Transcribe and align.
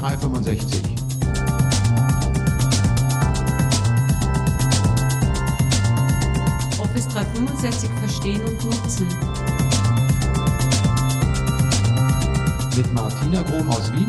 365. 0.00 0.80
Office 6.80 7.08
365 7.08 7.90
verstehen 8.00 8.40
und 8.46 8.64
nutzen. 8.64 9.06
Mit 12.74 12.94
Martina 12.94 13.42
Grom 13.42 13.68
aus 13.68 13.92
Wien 13.92 14.06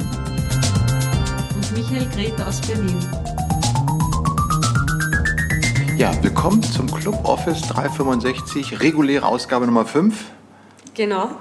Und 1.55 1.71
Michael 1.73 2.07
Grete 2.15 2.47
aus 2.47 2.61
Berlin. 2.61 2.97
Ja, 5.97 6.11
willkommen 6.23 6.63
zum 6.63 6.89
Club 6.89 7.19
Office 7.25 7.63
365, 7.63 8.79
reguläre 8.79 9.25
Ausgabe 9.25 9.65
Nummer 9.65 9.85
5. 9.85 10.15
Genau. 10.93 11.31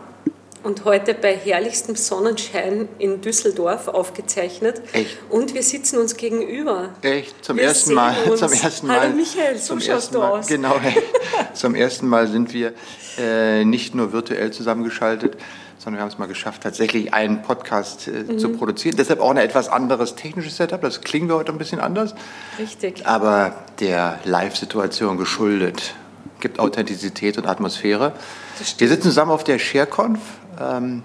Und 0.62 0.84
heute 0.84 1.14
bei 1.14 1.34
herrlichstem 1.34 1.96
Sonnenschein 1.96 2.86
in 2.98 3.22
Düsseldorf 3.22 3.88
aufgezeichnet. 3.88 4.82
Echt? 4.92 5.16
Und 5.30 5.54
wir 5.54 5.62
sitzen 5.62 5.98
uns 5.98 6.16
gegenüber. 6.18 6.90
Echt, 7.00 7.42
zum 7.42 7.56
Wir 7.56 7.64
ersten 7.64 7.94
Mal. 7.94 8.14
uns. 8.28 8.40
Zum 8.40 8.52
ersten 8.52 8.86
Mal. 8.86 9.00
Hallo 9.00 9.14
Michael, 9.16 9.56
so 9.56 9.68
zum 9.68 9.80
schaust 9.80 10.14
du 10.14 10.18
Mal, 10.18 10.38
aus. 10.40 10.46
Genau, 10.48 10.74
zum 11.54 11.74
ersten 11.74 12.06
Mal 12.08 12.26
sind 12.28 12.52
wir 12.52 12.74
äh, 13.18 13.64
nicht 13.64 13.94
nur 13.94 14.12
virtuell 14.12 14.50
zusammengeschaltet, 14.52 15.38
sondern 15.78 15.98
wir 15.98 16.02
haben 16.02 16.10
es 16.10 16.18
mal 16.18 16.26
geschafft, 16.26 16.62
tatsächlich 16.62 17.14
einen 17.14 17.40
Podcast 17.40 18.06
äh, 18.08 18.10
Mhm. 18.30 18.38
zu 18.38 18.50
produzieren. 18.50 18.96
Deshalb 18.98 19.20
auch 19.20 19.30
ein 19.30 19.38
etwas 19.38 19.70
anderes 19.70 20.14
technisches 20.14 20.58
Setup. 20.58 20.82
Das 20.82 21.00
klingen 21.00 21.28
wir 21.30 21.36
heute 21.36 21.52
ein 21.52 21.58
bisschen 21.58 21.80
anders. 21.80 22.14
Richtig. 22.58 23.06
aber 23.06 23.54
der 23.80 24.18
Live-Situation 24.24 25.16
geschuldet. 25.16 25.94
Gibt 26.40 26.58
Authentizität 26.58 27.38
und 27.38 27.46
Atmosphäre. 27.46 28.12
Wir 28.78 28.88
sitzen 28.88 29.04
zusammen 29.04 29.30
auf 29.30 29.44
der 29.44 29.58
ShareConf. 29.58 30.20
Ähm, 30.60 31.02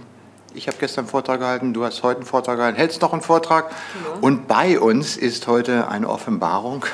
ich 0.53 0.67
habe 0.67 0.77
gestern 0.79 1.03
einen 1.03 1.09
Vortrag 1.09 1.39
gehalten, 1.39 1.73
du 1.73 1.83
hast 1.83 2.03
heute 2.03 2.19
einen 2.21 2.25
Vortrag 2.25 2.57
gehalten, 2.57 2.77
hältst 2.77 3.01
noch 3.01 3.13
einen 3.13 3.21
Vortrag. 3.21 3.69
Genau. 3.93 4.25
Und 4.25 4.47
bei 4.47 4.79
uns 4.79 5.17
ist 5.17 5.47
heute 5.47 5.87
eine 5.89 6.09
Offenbarung. 6.09 6.85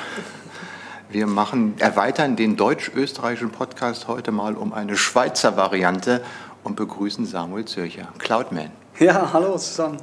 Wir 1.10 1.26
machen, 1.26 1.74
erweitern 1.78 2.36
den 2.36 2.56
deutsch-österreichischen 2.56 3.50
Podcast 3.50 4.08
heute 4.08 4.32
mal 4.32 4.56
um 4.56 4.72
eine 4.72 4.96
Schweizer 4.96 5.56
Variante 5.56 6.22
und 6.64 6.74
begrüßen 6.76 7.26
Samuel 7.26 7.66
Zürcher, 7.66 8.08
Cloudman. 8.18 8.70
Ja, 8.98 9.30
hallo 9.32 9.56
zusammen. 9.58 9.98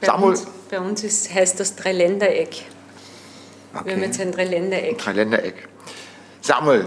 Bei 0.00 0.06
Samuel- 0.06 0.30
uns, 0.30 0.46
bei 0.70 0.78
uns 0.80 1.02
ist, 1.04 1.34
heißt 1.34 1.58
das 1.58 1.74
Dreiländereck. 1.76 2.62
Wir 3.84 3.92
haben 3.94 4.02
jetzt 4.02 4.20
ein 4.20 4.32
Dreiländereck. 4.32 4.98
Dreiländereck. 4.98 5.68
Samuel, 6.40 6.86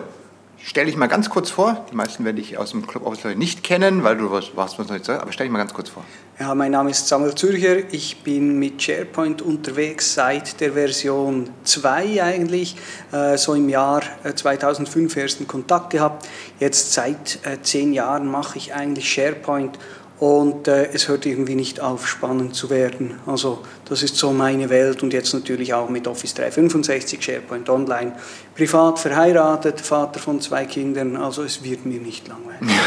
stell 0.63 0.85
dich 0.85 0.95
mal 0.95 1.07
ganz 1.07 1.29
kurz 1.29 1.49
vor. 1.49 1.85
Die 1.91 1.95
meisten 1.95 2.25
werden 2.25 2.35
dich 2.35 2.57
aus 2.57 2.71
dem 2.71 2.85
Club 2.85 3.05
Office 3.05 3.35
nicht 3.35 3.63
kennen, 3.63 4.03
weil 4.03 4.17
du 4.17 4.31
warst, 4.31 4.51
was 4.55 4.77
noch 4.77 4.89
nicht 4.89 5.05
sagst, 5.05 5.21
aber 5.21 5.31
stell 5.31 5.45
dich 5.45 5.51
mal 5.51 5.59
ganz 5.59 5.73
kurz 5.73 5.89
vor. 5.89 6.03
Ja, 6.39 6.55
mein 6.55 6.71
Name 6.71 6.91
ist 6.91 7.07
Samuel 7.07 7.35
Zürcher. 7.35 7.91
Ich 7.91 8.23
bin 8.23 8.59
mit 8.59 8.81
SharePoint 8.81 9.41
unterwegs 9.41 10.13
seit 10.13 10.61
der 10.61 10.71
Version 10.71 11.49
2 11.65 12.23
eigentlich. 12.23 12.77
Äh, 13.11 13.37
so 13.37 13.53
im 13.55 13.67
Jahr 13.67 14.03
äh, 14.23 14.33
2005 14.33 15.15
ersten 15.17 15.47
Kontakt 15.47 15.89
gehabt. 15.89 16.27
Jetzt 16.59 16.93
seit 16.93 17.39
äh, 17.45 17.61
zehn 17.61 17.91
Jahren 17.91 18.25
mache 18.25 18.57
ich 18.57 18.73
eigentlich 18.73 19.11
SharePoint 19.11 19.77
und 20.19 20.67
äh, 20.67 20.89
es 20.93 21.07
hört 21.07 21.25
irgendwie 21.25 21.55
nicht 21.55 21.79
auf, 21.79 22.07
spannend 22.07 22.53
zu 22.53 22.69
werden. 22.69 23.19
Also 23.25 23.63
das 23.85 24.03
ist 24.03 24.17
so 24.17 24.33
meine 24.33 24.69
Welt 24.69 25.01
und 25.01 25.13
jetzt 25.13 25.33
natürlich 25.33 25.73
auch 25.73 25.89
mit 25.89 26.07
Office 26.07 26.33
365, 26.33 27.23
SharePoint 27.23 27.69
Online. 27.69 28.11
Privat 28.55 28.99
verheiratet, 28.99 29.79
Vater 29.79 30.19
von 30.19 30.41
zwei 30.41 30.65
Kindern, 30.65 31.15
also 31.15 31.43
es 31.43 31.63
wird 31.63 31.85
mir 31.85 31.99
nicht 31.99 32.27
langweilig. 32.27 32.59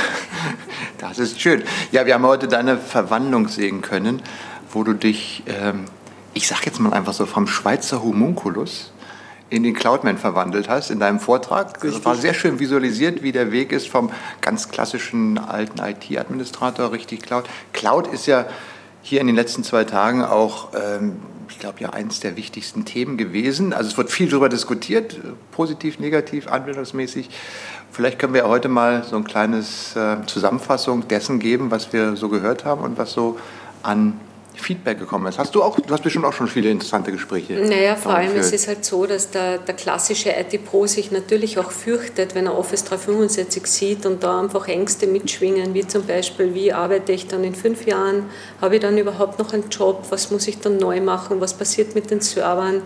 Das 0.98 1.18
ist 1.18 1.40
schön. 1.40 1.64
Ja, 1.90 2.06
wir 2.06 2.14
haben 2.14 2.24
heute 2.24 2.46
deine 2.46 2.76
Verwandlung 2.78 3.48
sehen 3.48 3.82
können, 3.82 4.22
wo 4.72 4.84
du 4.84 4.92
dich, 4.92 5.42
ähm, 5.46 5.86
ich 6.32 6.46
sag 6.46 6.64
jetzt 6.64 6.78
mal 6.78 6.92
einfach 6.92 7.12
so, 7.12 7.26
vom 7.26 7.48
Schweizer 7.48 8.04
Homunculus 8.04 8.92
in 9.52 9.62
den 9.62 9.74
Cloudman 9.74 10.16
verwandelt 10.16 10.70
hast 10.70 10.90
in 10.90 10.98
deinem 10.98 11.20
Vortrag. 11.20 11.74
Das 11.74 11.84
Richtig. 11.84 12.04
war 12.06 12.14
sehr 12.14 12.32
schön 12.32 12.58
visualisiert, 12.58 13.22
wie 13.22 13.32
der 13.32 13.52
Weg 13.52 13.70
ist 13.70 13.86
vom 13.86 14.10
ganz 14.40 14.70
klassischen 14.70 15.36
alten 15.36 15.78
IT-Administrator 15.78 16.90
richtig 16.90 17.20
Cloud. 17.20 17.44
Cloud 17.74 18.06
ist 18.06 18.26
ja 18.26 18.46
hier 19.02 19.20
in 19.20 19.26
den 19.26 19.36
letzten 19.36 19.62
zwei 19.62 19.84
Tagen 19.84 20.24
auch, 20.24 20.68
ähm, 20.74 21.16
ich 21.50 21.58
glaube, 21.58 21.80
ja 21.80 21.90
eines 21.90 22.20
der 22.20 22.36
wichtigsten 22.36 22.86
Themen 22.86 23.18
gewesen. 23.18 23.74
Also 23.74 23.90
es 23.90 23.98
wird 23.98 24.10
viel 24.10 24.30
darüber 24.30 24.48
diskutiert, 24.48 25.20
positiv, 25.50 25.98
negativ, 25.98 26.48
anwendungsmäßig. 26.48 27.28
Vielleicht 27.90 28.18
können 28.18 28.32
wir 28.32 28.48
heute 28.48 28.70
mal 28.70 29.04
so 29.04 29.16
ein 29.16 29.24
kleines 29.24 29.94
äh, 29.96 30.16
Zusammenfassung 30.24 31.08
dessen 31.08 31.40
geben, 31.40 31.70
was 31.70 31.92
wir 31.92 32.16
so 32.16 32.30
gehört 32.30 32.64
haben 32.64 32.80
und 32.80 32.96
was 32.96 33.12
so 33.12 33.38
an 33.82 34.18
Feedback 34.62 34.98
gekommen 34.98 35.26
ist. 35.26 35.38
Hast 35.38 35.54
du 35.54 35.62
auch, 35.62 35.78
du 35.78 35.92
hast 35.92 36.02
bestimmt 36.02 36.24
auch 36.24 36.32
schon 36.32 36.48
viele 36.48 36.70
interessante 36.70 37.12
Gespräche. 37.12 37.54
Naja, 37.54 37.96
vor 37.96 38.14
allem 38.14 38.28
es 38.28 38.34
geführt. 38.34 38.54
ist 38.54 38.68
halt 38.68 38.84
so, 38.84 39.06
dass 39.06 39.30
der, 39.30 39.58
der 39.58 39.74
klassische 39.74 40.30
IT-Pro 40.30 40.86
sich 40.86 41.10
natürlich 41.10 41.58
auch 41.58 41.70
fürchtet, 41.70 42.34
wenn 42.34 42.46
er 42.46 42.56
Office 42.58 42.84
365 42.84 43.66
sieht 43.66 44.06
und 44.06 44.22
da 44.22 44.40
einfach 44.40 44.68
Ängste 44.68 45.06
mitschwingen, 45.06 45.74
wie 45.74 45.86
zum 45.86 46.06
Beispiel, 46.06 46.54
wie 46.54 46.72
arbeite 46.72 47.12
ich 47.12 47.26
dann 47.26 47.44
in 47.44 47.54
fünf 47.54 47.86
Jahren, 47.86 48.26
habe 48.60 48.76
ich 48.76 48.80
dann 48.80 48.96
überhaupt 48.96 49.38
noch 49.38 49.52
einen 49.52 49.68
Job, 49.68 50.06
was 50.10 50.30
muss 50.30 50.48
ich 50.48 50.58
dann 50.60 50.78
neu 50.78 51.00
machen, 51.00 51.40
was 51.40 51.54
passiert 51.54 51.94
mit 51.94 52.10
den 52.10 52.20
Servern, 52.20 52.82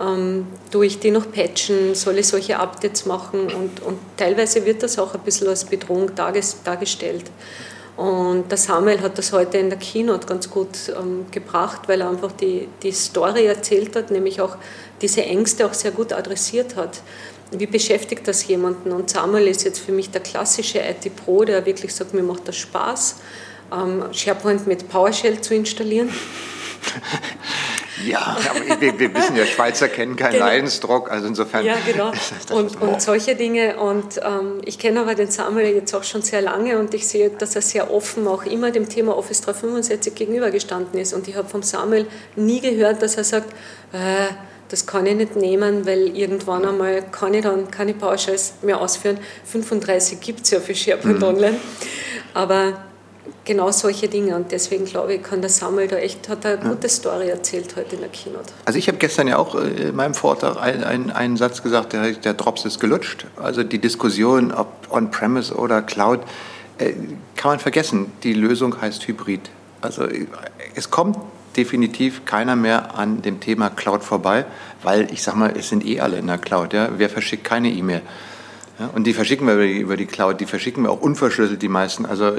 ähm, 0.00 0.46
tue 0.70 0.86
ich 0.86 0.98
die 0.98 1.10
noch 1.10 1.30
patchen, 1.30 1.94
soll 1.94 2.18
ich 2.18 2.28
solche 2.28 2.58
Updates 2.58 3.06
machen 3.06 3.42
und, 3.42 3.80
und 3.82 3.98
teilweise 4.16 4.64
wird 4.64 4.82
das 4.82 4.98
auch 4.98 5.14
ein 5.14 5.20
bisschen 5.20 5.48
als 5.48 5.64
Bedrohung 5.64 6.10
darges- 6.16 6.56
dargestellt. 6.64 7.24
Und 7.96 8.50
der 8.50 8.56
Samuel 8.56 9.00
hat 9.02 9.18
das 9.18 9.32
heute 9.32 9.58
in 9.58 9.68
der 9.68 9.78
Keynote 9.78 10.26
ganz 10.26 10.48
gut 10.48 10.68
ähm, 10.98 11.26
gebracht, 11.30 11.82
weil 11.88 12.00
er 12.00 12.08
einfach 12.08 12.32
die, 12.32 12.68
die 12.82 12.92
Story 12.92 13.46
erzählt 13.46 13.94
hat, 13.96 14.10
nämlich 14.10 14.40
auch 14.40 14.56
diese 15.02 15.22
Ängste 15.24 15.66
auch 15.66 15.74
sehr 15.74 15.90
gut 15.90 16.12
adressiert 16.12 16.76
hat. 16.76 17.02
Wie 17.50 17.66
beschäftigt 17.66 18.26
das 18.26 18.46
jemanden? 18.46 18.92
Und 18.92 19.10
Samuel 19.10 19.46
ist 19.46 19.64
jetzt 19.64 19.80
für 19.80 19.92
mich 19.92 20.10
der 20.10 20.22
klassische 20.22 20.78
IT-Pro, 20.78 21.44
der 21.44 21.66
wirklich 21.66 21.94
sagt, 21.94 22.14
mir 22.14 22.22
macht 22.22 22.48
das 22.48 22.56
Spaß, 22.56 23.16
ähm, 23.72 24.04
SharePoint 24.10 24.66
mit 24.66 24.88
PowerShell 24.88 25.40
zu 25.42 25.54
installieren. 25.54 26.08
Ja, 28.04 28.36
aber 28.50 28.80
wir, 28.80 28.98
wir 28.98 29.14
wissen 29.14 29.36
ja, 29.36 29.46
Schweizer 29.46 29.88
kennen 29.88 30.16
keinen 30.16 30.32
Genau. 30.32 30.44
Leidensdruck, 30.46 31.10
also 31.10 31.26
insofern. 31.26 31.64
Ja, 31.64 31.76
genau. 31.86 32.12
Und, 32.50 32.80
und 32.80 33.00
solche 33.02 33.34
Dinge. 33.36 33.76
Und 33.78 34.18
ähm, 34.22 34.60
ich 34.64 34.78
kenne 34.78 35.00
aber 35.00 35.14
den 35.14 35.30
Samuel 35.30 35.74
jetzt 35.74 35.94
auch 35.94 36.04
schon 36.04 36.22
sehr 36.22 36.42
lange 36.42 36.78
und 36.78 36.92
ich 36.94 37.06
sehe, 37.06 37.30
dass 37.30 37.54
er 37.56 37.62
sehr 37.62 37.92
offen 37.92 38.26
auch 38.26 38.44
immer 38.44 38.70
dem 38.70 38.88
Thema 38.88 39.16
Office 39.16 39.40
365 39.42 40.14
gegenübergestanden 40.14 40.98
ist. 41.00 41.12
Und 41.14 41.28
ich 41.28 41.36
habe 41.36 41.48
vom 41.48 41.62
Samuel 41.62 42.06
nie 42.36 42.60
gehört, 42.60 43.02
dass 43.02 43.16
er 43.16 43.24
sagt, 43.24 43.50
äh, 43.92 44.32
das 44.68 44.86
kann 44.86 45.04
ich 45.06 45.14
nicht 45.16 45.36
nehmen, 45.36 45.86
weil 45.86 46.16
irgendwann 46.16 46.64
einmal 46.64 47.02
kann 47.10 47.34
ich 47.34 47.42
dann 47.42 47.70
keine 47.70 47.92
PowerShells 47.94 48.54
mehr 48.62 48.80
ausführen. 48.80 49.18
35 49.44 50.18
gibt 50.20 50.40
es 50.44 50.50
ja 50.50 50.60
für 50.60 50.74
SharePoint 50.74 51.18
Mhm. 51.18 51.24
Online. 51.24 51.60
Aber 52.34 52.82
genau 53.44 53.70
solche 53.70 54.08
Dinge. 54.08 54.36
Und 54.36 54.52
deswegen 54.52 54.84
glaube 54.84 55.14
ich, 55.14 55.22
kann 55.22 55.40
der 55.40 55.50
Samuel 55.50 55.88
da 55.88 55.96
echt, 55.96 56.28
hat 56.28 56.44
er 56.44 56.60
eine 56.60 56.70
gute 56.70 56.88
Story 56.88 57.28
erzählt 57.28 57.74
heute 57.76 57.96
in 57.96 58.00
der 58.00 58.10
Keynote. 58.10 58.52
Also 58.64 58.78
ich 58.78 58.88
habe 58.88 58.98
gestern 58.98 59.28
ja 59.28 59.38
auch 59.38 59.54
äh, 59.54 59.88
in 59.88 59.96
meinem 59.96 60.14
Vortrag 60.14 60.56
einen, 60.56 60.84
einen, 60.84 61.10
einen 61.10 61.36
Satz 61.36 61.62
gesagt, 61.62 61.92
der, 61.92 62.12
der 62.12 62.34
Drops 62.34 62.64
ist 62.64 62.80
gelutscht. 62.80 63.26
Also 63.36 63.62
die 63.62 63.78
Diskussion, 63.78 64.52
ob 64.52 64.68
On-Premise 64.90 65.54
oder 65.54 65.82
Cloud, 65.82 66.20
äh, 66.78 66.92
kann 67.36 67.52
man 67.52 67.58
vergessen. 67.58 68.12
Die 68.22 68.34
Lösung 68.34 68.80
heißt 68.80 69.06
Hybrid. 69.06 69.50
Also 69.80 70.04
äh, 70.04 70.26
es 70.74 70.90
kommt 70.90 71.18
definitiv 71.56 72.24
keiner 72.24 72.56
mehr 72.56 72.94
an 72.94 73.22
dem 73.22 73.40
Thema 73.40 73.68
Cloud 73.68 74.02
vorbei, 74.02 74.46
weil 74.82 75.12
ich 75.12 75.22
sag 75.22 75.36
mal, 75.36 75.52
es 75.56 75.68
sind 75.68 75.84
eh 75.84 76.00
alle 76.00 76.18
in 76.18 76.26
der 76.26 76.38
Cloud. 76.38 76.72
Ja? 76.72 76.88
Wer 76.96 77.10
verschickt 77.10 77.44
keine 77.44 77.70
E-Mail? 77.70 78.02
Ja? 78.78 78.90
Und 78.94 79.04
die 79.04 79.12
verschicken 79.12 79.46
wir 79.46 79.54
über 79.54 79.66
die, 79.66 79.78
über 79.78 79.96
die 79.96 80.06
Cloud, 80.06 80.40
die 80.40 80.46
verschicken 80.46 80.84
wir 80.84 80.90
auch 80.90 81.00
unverschlüsselt, 81.00 81.60
die 81.60 81.68
meisten. 81.68 82.06
Also 82.06 82.32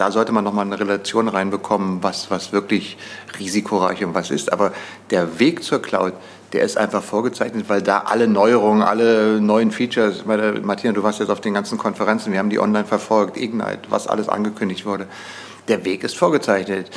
da 0.00 0.10
sollte 0.10 0.32
man 0.32 0.42
nochmal 0.42 0.64
eine 0.64 0.80
Relation 0.80 1.28
reinbekommen, 1.28 2.02
was, 2.02 2.30
was 2.30 2.52
wirklich 2.52 2.96
risikoreich 3.38 4.02
und 4.02 4.14
was 4.14 4.30
ist. 4.30 4.50
Aber 4.50 4.72
der 5.10 5.38
Weg 5.38 5.62
zur 5.62 5.82
Cloud, 5.82 6.14
der 6.54 6.62
ist 6.62 6.78
einfach 6.78 7.02
vorgezeichnet, 7.02 7.68
weil 7.68 7.82
da 7.82 8.04
alle 8.06 8.26
Neuerungen, 8.26 8.82
alle 8.82 9.42
neuen 9.42 9.70
Features, 9.70 10.24
meine, 10.24 10.58
Martina, 10.62 10.94
du 10.94 11.02
warst 11.02 11.20
jetzt 11.20 11.28
auf 11.28 11.42
den 11.42 11.52
ganzen 11.52 11.76
Konferenzen, 11.76 12.32
wir 12.32 12.38
haben 12.38 12.48
die 12.48 12.58
online 12.58 12.86
verfolgt, 12.86 13.36
Ignite, 13.36 13.90
was 13.90 14.06
alles 14.06 14.30
angekündigt 14.30 14.86
wurde. 14.86 15.06
Der 15.68 15.84
Weg 15.84 16.02
ist 16.02 16.16
vorgezeichnet. 16.16 16.90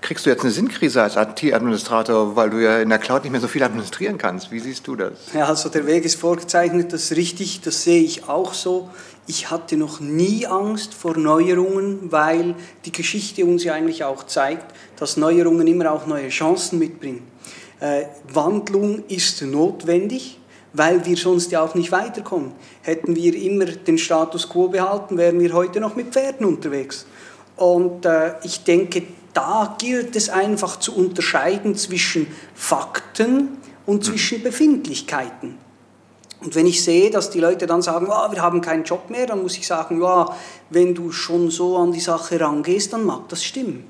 Kriegst 0.00 0.26
du 0.26 0.30
jetzt 0.30 0.42
eine 0.42 0.50
Sinnkrise 0.50 1.00
als 1.00 1.14
IT-Administrator, 1.14 2.34
weil 2.34 2.50
du 2.50 2.58
ja 2.58 2.80
in 2.80 2.88
der 2.88 2.98
Cloud 2.98 3.22
nicht 3.22 3.32
mehr 3.32 3.40
so 3.40 3.48
viel 3.48 3.62
administrieren 3.62 4.18
kannst? 4.18 4.50
Wie 4.50 4.58
siehst 4.58 4.88
du 4.88 4.96
das? 4.96 5.12
Ja, 5.34 5.46
also 5.46 5.68
der 5.68 5.86
Weg 5.86 6.04
ist 6.04 6.18
vorgezeichnet, 6.18 6.92
das 6.92 7.10
ist 7.10 7.16
richtig, 7.16 7.60
das 7.60 7.84
sehe 7.84 8.02
ich 8.02 8.28
auch 8.28 8.54
so. 8.54 8.90
Ich 9.30 9.50
hatte 9.50 9.76
noch 9.76 10.00
nie 10.00 10.46
Angst 10.46 10.94
vor 10.94 11.18
Neuerungen, 11.18 12.10
weil 12.10 12.54
die 12.86 12.92
Geschichte 12.92 13.44
uns 13.44 13.62
ja 13.62 13.74
eigentlich 13.74 14.02
auch 14.02 14.24
zeigt, 14.24 14.74
dass 14.96 15.18
Neuerungen 15.18 15.66
immer 15.66 15.92
auch 15.92 16.06
neue 16.06 16.30
Chancen 16.30 16.78
mitbringen. 16.78 17.28
Äh, 17.78 18.04
Wandlung 18.32 19.04
ist 19.08 19.42
notwendig, 19.42 20.40
weil 20.72 21.04
wir 21.04 21.14
sonst 21.18 21.52
ja 21.52 21.60
auch 21.60 21.74
nicht 21.74 21.92
weiterkommen. 21.92 22.52
Hätten 22.80 23.14
wir 23.16 23.34
immer 23.34 23.66
den 23.66 23.98
Status 23.98 24.48
quo 24.48 24.68
behalten, 24.68 25.18
wären 25.18 25.38
wir 25.40 25.52
heute 25.52 25.78
noch 25.78 25.94
mit 25.94 26.14
Pferden 26.14 26.46
unterwegs. 26.46 27.04
Und 27.56 28.06
äh, 28.06 28.32
ich 28.44 28.64
denke, 28.64 29.02
da 29.34 29.76
gilt 29.78 30.16
es 30.16 30.30
einfach 30.30 30.78
zu 30.78 30.96
unterscheiden 30.96 31.76
zwischen 31.76 32.28
Fakten 32.54 33.58
und 33.84 34.06
zwischen 34.06 34.42
Befindlichkeiten. 34.42 35.67
Und 36.40 36.54
wenn 36.54 36.66
ich 36.66 36.84
sehe, 36.84 37.10
dass 37.10 37.30
die 37.30 37.40
Leute 37.40 37.66
dann 37.66 37.82
sagen, 37.82 38.06
oh, 38.08 38.32
wir 38.32 38.40
haben 38.40 38.60
keinen 38.60 38.84
Job 38.84 39.10
mehr, 39.10 39.26
dann 39.26 39.42
muss 39.42 39.58
ich 39.58 39.66
sagen, 39.66 40.00
ja, 40.00 40.34
wenn 40.70 40.94
du 40.94 41.10
schon 41.10 41.50
so 41.50 41.76
an 41.76 41.92
die 41.92 42.00
Sache 42.00 42.40
rangehst, 42.40 42.92
dann 42.92 43.04
mag 43.04 43.28
das 43.28 43.42
stimmen. 43.42 43.84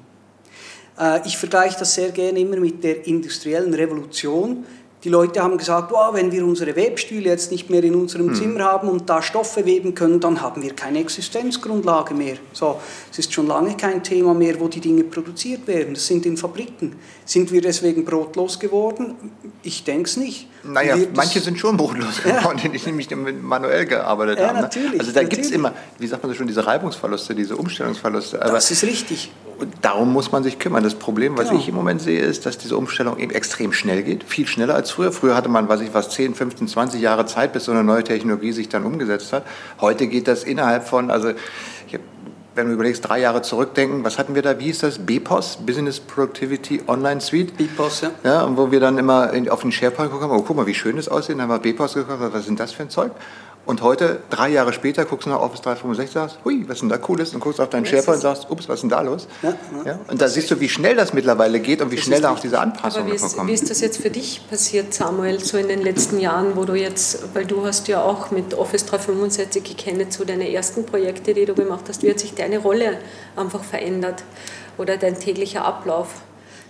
Äh, 0.99 1.27
ich 1.27 1.37
vergleiche 1.37 1.79
das 1.79 1.95
sehr 1.95 2.11
gerne 2.11 2.41
immer 2.41 2.57
mit 2.57 2.83
der 2.83 3.07
industriellen 3.07 3.75
Revolution. 3.75 4.65
Die 5.05 5.11
Leute 5.11 5.41
haben 5.41 5.57
gesagt, 5.57 5.93
oh, 5.93 6.13
wenn 6.13 6.33
wir 6.33 6.45
unsere 6.45 6.75
Webstühle 6.75 7.31
jetzt 7.31 7.53
nicht 7.53 7.71
mehr 7.71 7.85
in 7.85 7.95
unserem 7.95 8.29
hm. 8.29 8.35
Zimmer 8.35 8.65
haben 8.65 8.89
und 8.89 9.09
da 9.09 9.23
Stoffe 9.23 9.65
weben 9.65 9.95
können, 9.95 10.19
dann 10.19 10.41
haben 10.41 10.61
wir 10.61 10.75
keine 10.75 10.99
Existenzgrundlage 10.99 12.15
mehr. 12.15 12.39
So, 12.53 12.81
es 13.13 13.21
ist 13.21 13.33
schon 13.33 13.47
lange 13.47 13.77
kein 13.77 14.03
Thema 14.03 14.35
mehr, 14.35 14.59
wo 14.59 14.67
die 14.67 14.81
Dinge 14.81 15.05
produziert 15.05 15.69
werden. 15.69 15.95
Das 15.95 16.07
sind 16.07 16.27
in 16.27 16.37
Fabriken. 16.37 16.97
Sind 17.25 17.53
wir 17.53 17.61
deswegen 17.61 18.05
brotlos 18.05 18.59
geworden? 18.59 19.15
Ich 19.63 19.85
denke 19.85 20.09
es 20.09 20.17
nicht. 20.17 20.49
Naja, 20.69 20.97
manche 21.15 21.41
sind 21.41 21.59
schon 21.59 21.77
brotlos 21.77 22.23
geworden, 22.23 22.59
ja. 22.63 22.69
die 22.69 22.87
nämlich 22.87 23.09
manuell 23.43 23.87
gearbeitet 23.87 24.39
ja, 24.39 24.49
haben. 24.49 24.57
Ne? 24.57 24.63
Natürlich, 24.63 25.01
also 25.01 25.13
da 25.13 25.23
gibt 25.23 25.45
es 25.45 25.51
immer, 25.51 25.73
wie 25.99 26.07
sagt 26.07 26.23
man 26.23 26.31
so 26.31 26.39
schon, 26.39 26.47
diese 26.47 26.67
Reibungsverluste, 26.67 27.35
diese 27.35 27.57
Umstellungsverluste. 27.57 28.43
Aber 28.43 28.53
das 28.53 28.71
ist 28.71 28.85
richtig. 28.85 29.31
Und 29.59 29.75
darum 29.83 30.13
muss 30.13 30.31
man 30.31 30.45
sich 30.45 30.59
kümmern. 30.59 30.85
Das 30.85 30.95
Problem, 30.95 31.37
was 31.37 31.49
genau. 31.49 31.61
ich 31.61 31.69
im 31.69 31.75
Moment 31.75 32.01
sehe, 32.01 32.21
ist, 32.21 32.47
dass 32.47 32.59
diese 32.59 32.77
Umstellung 32.77 33.19
eben 33.19 33.33
extrem 33.33 33.73
schnell 33.73 34.03
geht, 34.03 34.23
viel 34.25 34.47
schneller 34.47 34.75
als 34.75 34.91
früher. 34.91 35.11
Früher 35.11 35.35
hatte 35.35 35.49
man, 35.49 35.69
weiß 35.69 35.81
ich 35.81 35.95
was, 35.95 36.11
10, 36.11 36.35
15, 36.35 36.69
20 36.69 37.01
Jahre 37.01 37.27
Zeit, 37.27 37.53
bis 37.53 37.65
so 37.65 37.73
eine 37.73 37.83
neue 37.83 38.05
Technologie 38.05 38.53
sich 38.53 38.69
dann 38.69 38.85
umgesetzt 38.85 39.33
hat. 39.33 39.45
Heute 39.81 40.07
geht 40.07 40.29
das 40.29 40.45
innerhalb 40.45 40.87
von, 40.87 41.11
also 41.11 41.33
ich 41.87 41.99
wenn 42.59 42.67
du 42.67 42.75
überlegst, 42.75 43.09
drei 43.09 43.21
Jahre 43.21 43.41
zurückdenken, 43.41 44.05
was 44.05 44.19
hatten 44.19 44.35
wir 44.35 44.43
da? 44.43 44.59
Wie 44.59 44.65
hieß 44.65 44.81
das? 44.81 44.99
BPOS, 44.99 45.59
Business 45.65 46.01
Productivity 46.01 46.83
Online 46.89 47.21
Suite. 47.21 47.57
BPOS, 47.57 48.01
ja. 48.03 48.11
ja 48.25 48.43
und 48.43 48.57
wo 48.57 48.71
wir 48.71 48.81
dann 48.81 48.99
immer 48.99 49.31
auf 49.51 49.63
den 49.63 49.73
SharePoint 49.73 50.11
gucken, 50.11 50.29
oh, 50.31 50.43
guck 50.43 50.57
mal, 50.57 50.67
wie 50.67 50.75
schön 50.75 50.97
das 50.97 51.09
aussieht. 51.09 51.37
Dann 51.37 51.43
haben 51.43 51.51
wir 51.51 51.61
BPOS 51.61 51.95
geguckt, 51.95 52.19
was 52.21 52.41
ist 52.41 52.49
denn 52.49 52.57
das 52.57 52.73
für 52.73 52.83
ein 52.83 52.91
Zeug? 52.91 53.13
Und 53.69 53.83
heute, 53.83 54.21
drei 54.31 54.49
Jahre 54.49 54.73
später, 54.73 55.05
guckst 55.05 55.27
du 55.27 55.31
nach 55.31 55.41
Office 55.41 55.61
365 55.61 56.17
und 56.17 56.23
sagst, 56.23 56.39
hui, 56.43 56.65
was 56.67 56.77
ist 56.77 56.81
denn 56.81 56.89
da 56.89 56.97
Cooles? 56.97 57.35
Und 57.35 57.41
guckst 57.41 57.61
auf 57.61 57.69
deinen 57.69 57.85
SharePoint 57.85 58.17
und 58.17 58.23
sagst, 58.23 58.47
ups, 58.49 58.67
was 58.67 58.77
ist 58.77 58.81
denn 58.81 58.89
da 58.89 59.03
los? 59.03 59.29
Ja, 59.43 59.51
ja. 59.51 59.91
ja? 59.91 59.99
Und 60.09 60.23
da 60.23 60.27
siehst 60.27 60.51
du, 60.51 60.59
wie 60.59 60.71
schnell 60.71 60.97
das 60.97 61.13
mittlerweile 61.13 61.61
geht 61.61 61.83
und 61.83 61.91
wie 61.91 61.99
schnell 61.99 62.23
da 62.23 62.31
auch 62.31 62.39
diese 62.39 62.61
Anpassungen 62.61 63.09
Aber 63.09 63.13
wie 63.13 63.17
ist, 63.23 63.47
wie 63.47 63.53
ist 63.53 63.69
das 63.69 63.83
jetzt 63.83 64.01
für 64.01 64.09
dich 64.09 64.49
passiert, 64.49 64.95
Samuel, 64.95 65.41
so 65.41 65.59
in 65.59 65.69
den 65.69 65.83
letzten 65.83 66.19
Jahren, 66.19 66.57
wo 66.57 66.65
du 66.65 66.77
jetzt, 66.77 67.35
weil 67.35 67.45
du 67.45 67.67
hast 67.67 67.89
ja 67.89 68.03
auch 68.03 68.31
mit 68.31 68.55
Office 68.55 68.87
365 68.87 69.63
gekannt, 69.63 70.15
so 70.15 70.25
deine 70.25 70.51
ersten 70.51 70.87
Projekte, 70.87 71.35
die 71.35 71.45
du 71.45 71.55
gemacht 71.55 71.85
hast, 71.91 72.03
wie 72.03 72.09
hat 72.09 72.21
sich 72.21 72.33
deine 72.33 72.61
Rolle 72.61 72.97
einfach 73.37 73.65
verändert 73.65 74.25
oder 74.79 74.97
dein 74.97 75.21
täglicher 75.21 75.67
Ablauf? 75.67 76.09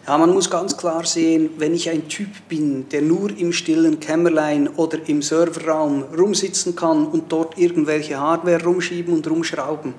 Ja, 0.06 0.16
man 0.16 0.32
muss 0.32 0.48
ganz 0.48 0.76
klar 0.76 1.04
sehen, 1.04 1.50
wenn 1.58 1.74
ich 1.74 1.90
ein 1.90 2.08
Typ 2.08 2.30
bin, 2.48 2.88
der 2.88 3.02
nur 3.02 3.30
im 3.36 3.52
stillen 3.52 4.00
Kämmerlein 4.00 4.68
oder 4.68 4.98
im 5.06 5.20
Serverraum 5.20 6.02
rumsitzen 6.16 6.74
kann 6.74 7.06
und 7.06 7.30
dort 7.30 7.58
irgendwelche 7.58 8.18
Hardware 8.18 8.64
rumschieben 8.64 9.12
und 9.12 9.28
rumschrauben, 9.28 9.92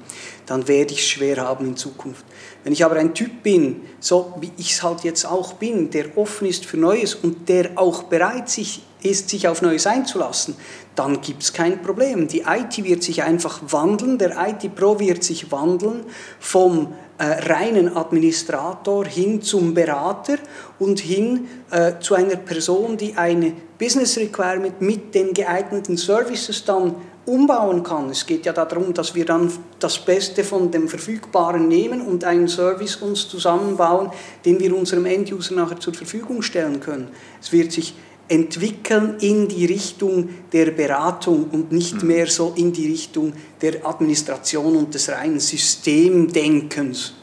dann 0.48 0.68
werde 0.68 0.94
ich 0.94 1.02
es 1.02 1.08
schwer 1.08 1.38
haben 1.38 1.68
in 1.68 1.78
Zukunft. 1.78 2.26
Wenn 2.64 2.74
ich 2.74 2.84
aber 2.84 2.96
ein 2.96 3.14
Typ 3.14 3.44
bin, 3.44 3.82
so 4.00 4.34
wie 4.42 4.52
ich 4.58 4.72
es 4.72 4.82
halt 4.82 5.02
jetzt 5.02 5.26
auch 5.26 5.54
bin, 5.54 5.92
der 5.92 6.18
offen 6.18 6.48
ist 6.48 6.66
für 6.66 6.78
Neues 6.78 7.14
und 7.14 7.48
der 7.48 7.72
auch 7.76 8.04
bereit 8.04 8.50
sich, 8.50 8.82
ist, 9.02 9.30
sich 9.30 9.48
auf 9.48 9.62
Neues 9.62 9.88
einzulassen, 9.88 10.56
dann 10.96 11.22
gibt 11.22 11.44
es 11.44 11.54
kein 11.54 11.82
Problem. 11.82 12.28
Die 12.28 12.42
IT 12.42 12.84
wird 12.84 13.04
sich 13.04 13.24
einfach 13.24 13.62
wandeln, 13.68 14.18
der 14.18 14.36
IT-Pro 14.38 15.00
wird 15.00 15.24
sich 15.24 15.52
wandeln 15.52 16.04
vom 16.40 16.94
äh, 17.18 17.24
reinen 17.50 17.96
Administrator 17.96 19.06
hin 19.06 19.42
zum 19.42 19.74
Berater 19.74 20.38
und 20.78 21.00
hin 21.00 21.48
äh, 21.72 21.94
zu 22.00 22.16
einer 22.16 22.36
Person, 22.36 22.98
die 22.98 23.16
eine 23.16 23.54
Business 23.78 24.18
Requirement 24.18 24.82
mit 24.82 25.16
den 25.16 25.34
geeigneten 25.34 25.96
Services 25.96 26.66
dann 26.66 26.96
umbauen 27.26 27.84
kann. 27.84 28.10
Es 28.10 28.26
geht 28.26 28.46
ja 28.46 28.54
darum, 28.54 28.94
dass 28.94 29.14
wir 29.14 29.26
dann 29.26 29.52
das 29.80 30.00
Beste 30.00 30.44
von 30.44 30.72
dem 30.72 30.88
Verfügbaren 30.88 31.68
nehmen 31.68 32.02
und 32.02 32.24
einen 32.24 32.48
Service 32.48 32.96
uns 32.98 33.28
zusammenbauen, 33.30 34.12
den 34.46 34.60
wir 34.60 34.76
unserem 34.76 35.06
Enduser 35.06 35.56
nachher 35.56 35.80
zur 35.80 35.94
Verfügung 35.94 36.42
stellen 36.42 36.80
können. 36.80 37.10
Es 37.42 37.52
wird 37.52 37.72
sich 37.72 37.94
entwickeln 38.30 39.16
in 39.20 39.48
die 39.48 39.66
Richtung 39.66 40.30
der 40.54 40.72
Beratung 40.72 41.50
und 41.52 41.72
nicht 41.72 42.00
hm. 42.02 42.08
mehr 42.08 42.28
so 42.28 42.54
in 42.56 42.72
die 42.72 42.88
Richtung 42.88 43.34
der 43.62 43.86
Administration 43.86 44.76
und 44.76 44.94
des 44.94 45.10
reinen 45.10 45.40
Systemdenkens. 45.40 47.14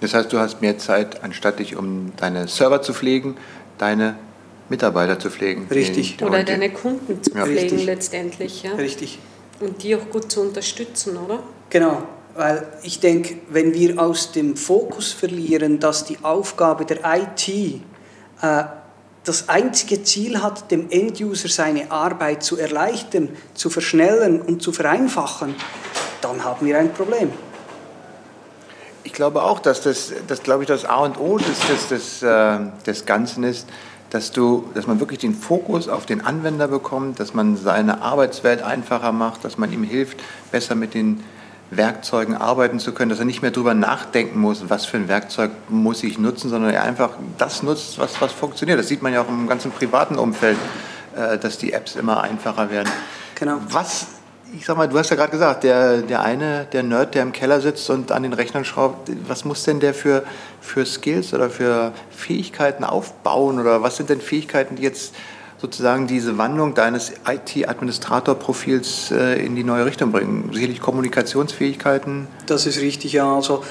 Das 0.00 0.14
heißt, 0.14 0.32
du 0.32 0.38
hast 0.38 0.60
mehr 0.60 0.78
Zeit, 0.78 1.22
anstatt 1.22 1.58
dich 1.58 1.76
um 1.76 2.12
deine 2.16 2.48
Server 2.48 2.82
zu 2.82 2.94
pflegen, 2.94 3.36
deine 3.78 4.16
Mitarbeiter 4.68 5.18
zu 5.18 5.30
pflegen. 5.30 5.66
Richtig. 5.70 6.22
Oder 6.22 6.42
deine 6.44 6.70
Kunden 6.70 7.22
zu 7.22 7.30
pflegen 7.30 7.60
Richtig. 7.60 7.84
letztendlich. 7.84 8.62
Ja? 8.62 8.74
Richtig. 8.74 9.18
Und 9.58 9.82
die 9.82 9.94
auch 9.94 10.08
gut 10.10 10.32
zu 10.32 10.40
unterstützen, 10.40 11.16
oder? 11.16 11.42
Genau, 11.68 12.02
weil 12.34 12.66
ich 12.82 13.00
denke, 13.00 13.36
wenn 13.50 13.74
wir 13.74 14.00
aus 14.00 14.32
dem 14.32 14.56
Fokus 14.56 15.12
verlieren, 15.12 15.80
dass 15.80 16.04
die 16.04 16.18
Aufgabe 16.22 16.84
der 16.86 16.98
IT 17.04 17.48
äh, 17.48 18.64
das 19.24 19.48
einzige 19.48 20.02
Ziel 20.02 20.42
hat, 20.42 20.70
dem 20.70 20.90
Enduser 20.90 21.48
seine 21.48 21.90
Arbeit 21.90 22.42
zu 22.42 22.56
erleichtern, 22.56 23.28
zu 23.54 23.70
verschnellen 23.70 24.40
und 24.40 24.62
zu 24.62 24.72
vereinfachen, 24.72 25.54
dann 26.20 26.44
haben 26.44 26.66
wir 26.66 26.78
ein 26.78 26.92
Problem. 26.92 27.30
Ich 29.04 29.12
glaube 29.12 29.42
auch, 29.42 29.58
dass 29.58 29.82
das, 29.82 30.12
das 30.26 30.42
glaube 30.42 30.62
ich, 30.62 30.68
das 30.68 30.84
A 30.84 30.96
und 30.96 31.18
O 31.18 31.38
des, 31.38 31.58
des, 31.68 31.88
des, 31.88 32.22
äh, 32.22 32.58
des 32.86 33.06
Ganzen 33.06 33.44
ist, 33.44 33.66
dass, 34.10 34.32
du, 34.32 34.68
dass 34.74 34.86
man 34.86 35.00
wirklich 35.00 35.20
den 35.20 35.34
Fokus 35.34 35.88
auf 35.88 36.04
den 36.04 36.20
Anwender 36.20 36.68
bekommt, 36.68 37.20
dass 37.20 37.32
man 37.32 37.56
seine 37.56 38.02
Arbeitswelt 38.02 38.62
einfacher 38.62 39.12
macht, 39.12 39.44
dass 39.44 39.56
man 39.56 39.72
ihm 39.72 39.84
hilft, 39.84 40.18
besser 40.50 40.74
mit 40.74 40.94
den 40.94 41.22
Werkzeugen 41.70 42.34
arbeiten 42.34 42.80
zu 42.80 42.92
können, 42.92 43.10
dass 43.10 43.20
er 43.20 43.24
nicht 43.24 43.42
mehr 43.42 43.52
darüber 43.52 43.74
nachdenken 43.74 44.40
muss, 44.40 44.68
was 44.68 44.86
für 44.86 44.96
ein 44.96 45.08
Werkzeug 45.08 45.52
muss 45.68 46.02
ich 46.02 46.18
nutzen, 46.18 46.50
sondern 46.50 46.72
er 46.72 46.82
einfach 46.82 47.10
das 47.38 47.62
nutzt, 47.62 47.98
was, 47.98 48.20
was 48.20 48.32
funktioniert. 48.32 48.78
Das 48.78 48.88
sieht 48.88 49.02
man 49.02 49.12
ja 49.12 49.22
auch 49.22 49.28
im 49.28 49.46
ganzen 49.46 49.70
privaten 49.70 50.16
Umfeld, 50.16 50.58
äh, 51.16 51.38
dass 51.38 51.58
die 51.58 51.72
Apps 51.72 51.94
immer 51.94 52.22
einfacher 52.22 52.70
werden. 52.70 52.90
Genau. 53.36 53.58
Was, 53.68 54.08
ich 54.52 54.66
sag 54.66 54.76
mal, 54.76 54.88
du 54.88 54.98
hast 54.98 55.10
ja 55.10 55.16
gerade 55.16 55.30
gesagt, 55.30 55.62
der, 55.62 56.02
der 56.02 56.22
eine, 56.22 56.66
der 56.72 56.82
Nerd, 56.82 57.14
der 57.14 57.22
im 57.22 57.32
Keller 57.32 57.60
sitzt 57.60 57.88
und 57.88 58.10
an 58.10 58.24
den 58.24 58.32
Rechnern 58.32 58.64
schraubt, 58.64 59.10
was 59.28 59.44
muss 59.44 59.62
denn 59.62 59.78
der 59.78 59.94
für, 59.94 60.24
für 60.60 60.84
Skills 60.84 61.32
oder 61.32 61.50
für 61.50 61.92
Fähigkeiten 62.10 62.82
aufbauen 62.82 63.60
oder 63.60 63.82
was 63.82 63.96
sind 63.96 64.10
denn 64.10 64.20
Fähigkeiten, 64.20 64.74
die 64.74 64.82
jetzt 64.82 65.14
sozusagen 65.60 66.06
diese 66.06 66.38
Wandlung 66.38 66.74
deines 66.74 67.12
IT-Administrator-Profils 67.26 69.10
äh, 69.10 69.44
in 69.44 69.56
die 69.56 69.64
neue 69.64 69.86
Richtung 69.86 70.12
bringen? 70.12 70.50
Sicherlich 70.52 70.80
Kommunikationsfähigkeiten? 70.80 72.26
Das 72.46 72.66
ist 72.66 72.80
richtig, 72.80 73.12
ja. 73.12 73.34
Also 73.34 73.62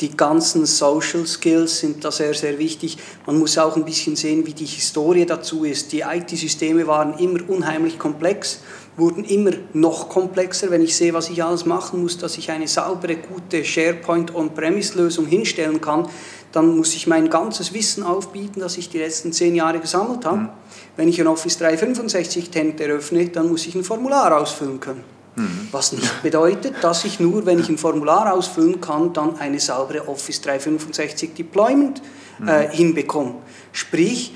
die 0.00 0.16
ganzen 0.16 0.66
Social 0.66 1.26
Skills 1.26 1.80
sind 1.80 2.04
da 2.04 2.12
sehr, 2.12 2.34
sehr 2.34 2.58
wichtig. 2.58 2.98
Man 3.26 3.38
muss 3.38 3.58
auch 3.58 3.76
ein 3.76 3.84
bisschen 3.84 4.14
sehen, 4.14 4.46
wie 4.46 4.52
die 4.52 4.66
Historie 4.66 5.26
dazu 5.26 5.64
ist. 5.64 5.92
Die 5.92 6.00
IT-Systeme 6.00 6.86
waren 6.86 7.18
immer 7.18 7.40
unheimlich 7.48 7.98
komplex, 7.98 8.60
wurden 8.98 9.24
immer 9.24 9.52
noch 9.72 10.08
komplexer. 10.08 10.70
Wenn 10.70 10.82
ich 10.82 10.96
sehe, 10.96 11.14
was 11.14 11.30
ich 11.30 11.42
alles 11.42 11.64
machen 11.64 12.02
muss, 12.02 12.18
dass 12.18 12.36
ich 12.36 12.50
eine 12.50 12.68
saubere, 12.68 13.16
gute 13.16 13.64
SharePoint 13.64 14.34
On-Premise-Lösung 14.34 15.26
hinstellen 15.26 15.80
kann, 15.80 16.08
dann 16.52 16.76
muss 16.76 16.94
ich 16.94 17.06
mein 17.06 17.30
ganzes 17.30 17.72
Wissen 17.72 18.02
aufbieten, 18.02 18.60
das 18.60 18.76
ich 18.76 18.88
die 18.88 18.98
letzten 18.98 19.32
zehn 19.32 19.54
Jahre 19.54 19.78
gesammelt 19.78 20.24
habe. 20.24 20.38
Mhm. 20.38 20.48
Wenn 20.96 21.08
ich 21.08 21.20
ein 21.20 21.26
Office 21.26 21.58
365 21.58 22.50
Tent 22.50 22.80
eröffne, 22.80 23.28
dann 23.28 23.48
muss 23.48 23.66
ich 23.66 23.74
ein 23.74 23.84
Formular 23.84 24.36
ausfüllen 24.36 24.80
können. 24.80 25.04
Mhm. 25.36 25.68
Was 25.70 25.92
nicht 25.92 26.22
bedeutet, 26.22 26.74
dass 26.82 27.04
ich 27.04 27.20
nur, 27.20 27.46
wenn 27.46 27.60
ich 27.60 27.68
ein 27.68 27.78
Formular 27.78 28.32
ausfüllen 28.32 28.80
kann, 28.80 29.12
dann 29.12 29.38
eine 29.38 29.60
saubere 29.60 30.08
Office 30.08 30.40
365 30.40 31.34
Deployment 31.34 32.02
äh, 32.46 32.66
mhm. 32.66 32.70
hinbekomme. 32.70 33.34
Sprich, 33.72 34.34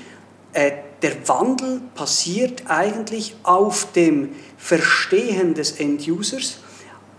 äh, 0.53 0.71
der 1.03 1.27
Wandel 1.27 1.81
passiert 1.93 2.63
eigentlich 2.67 3.35
auf 3.43 3.91
dem 3.91 4.29
Verstehen 4.57 5.53
des 5.53 5.73
End-Users 5.73 6.57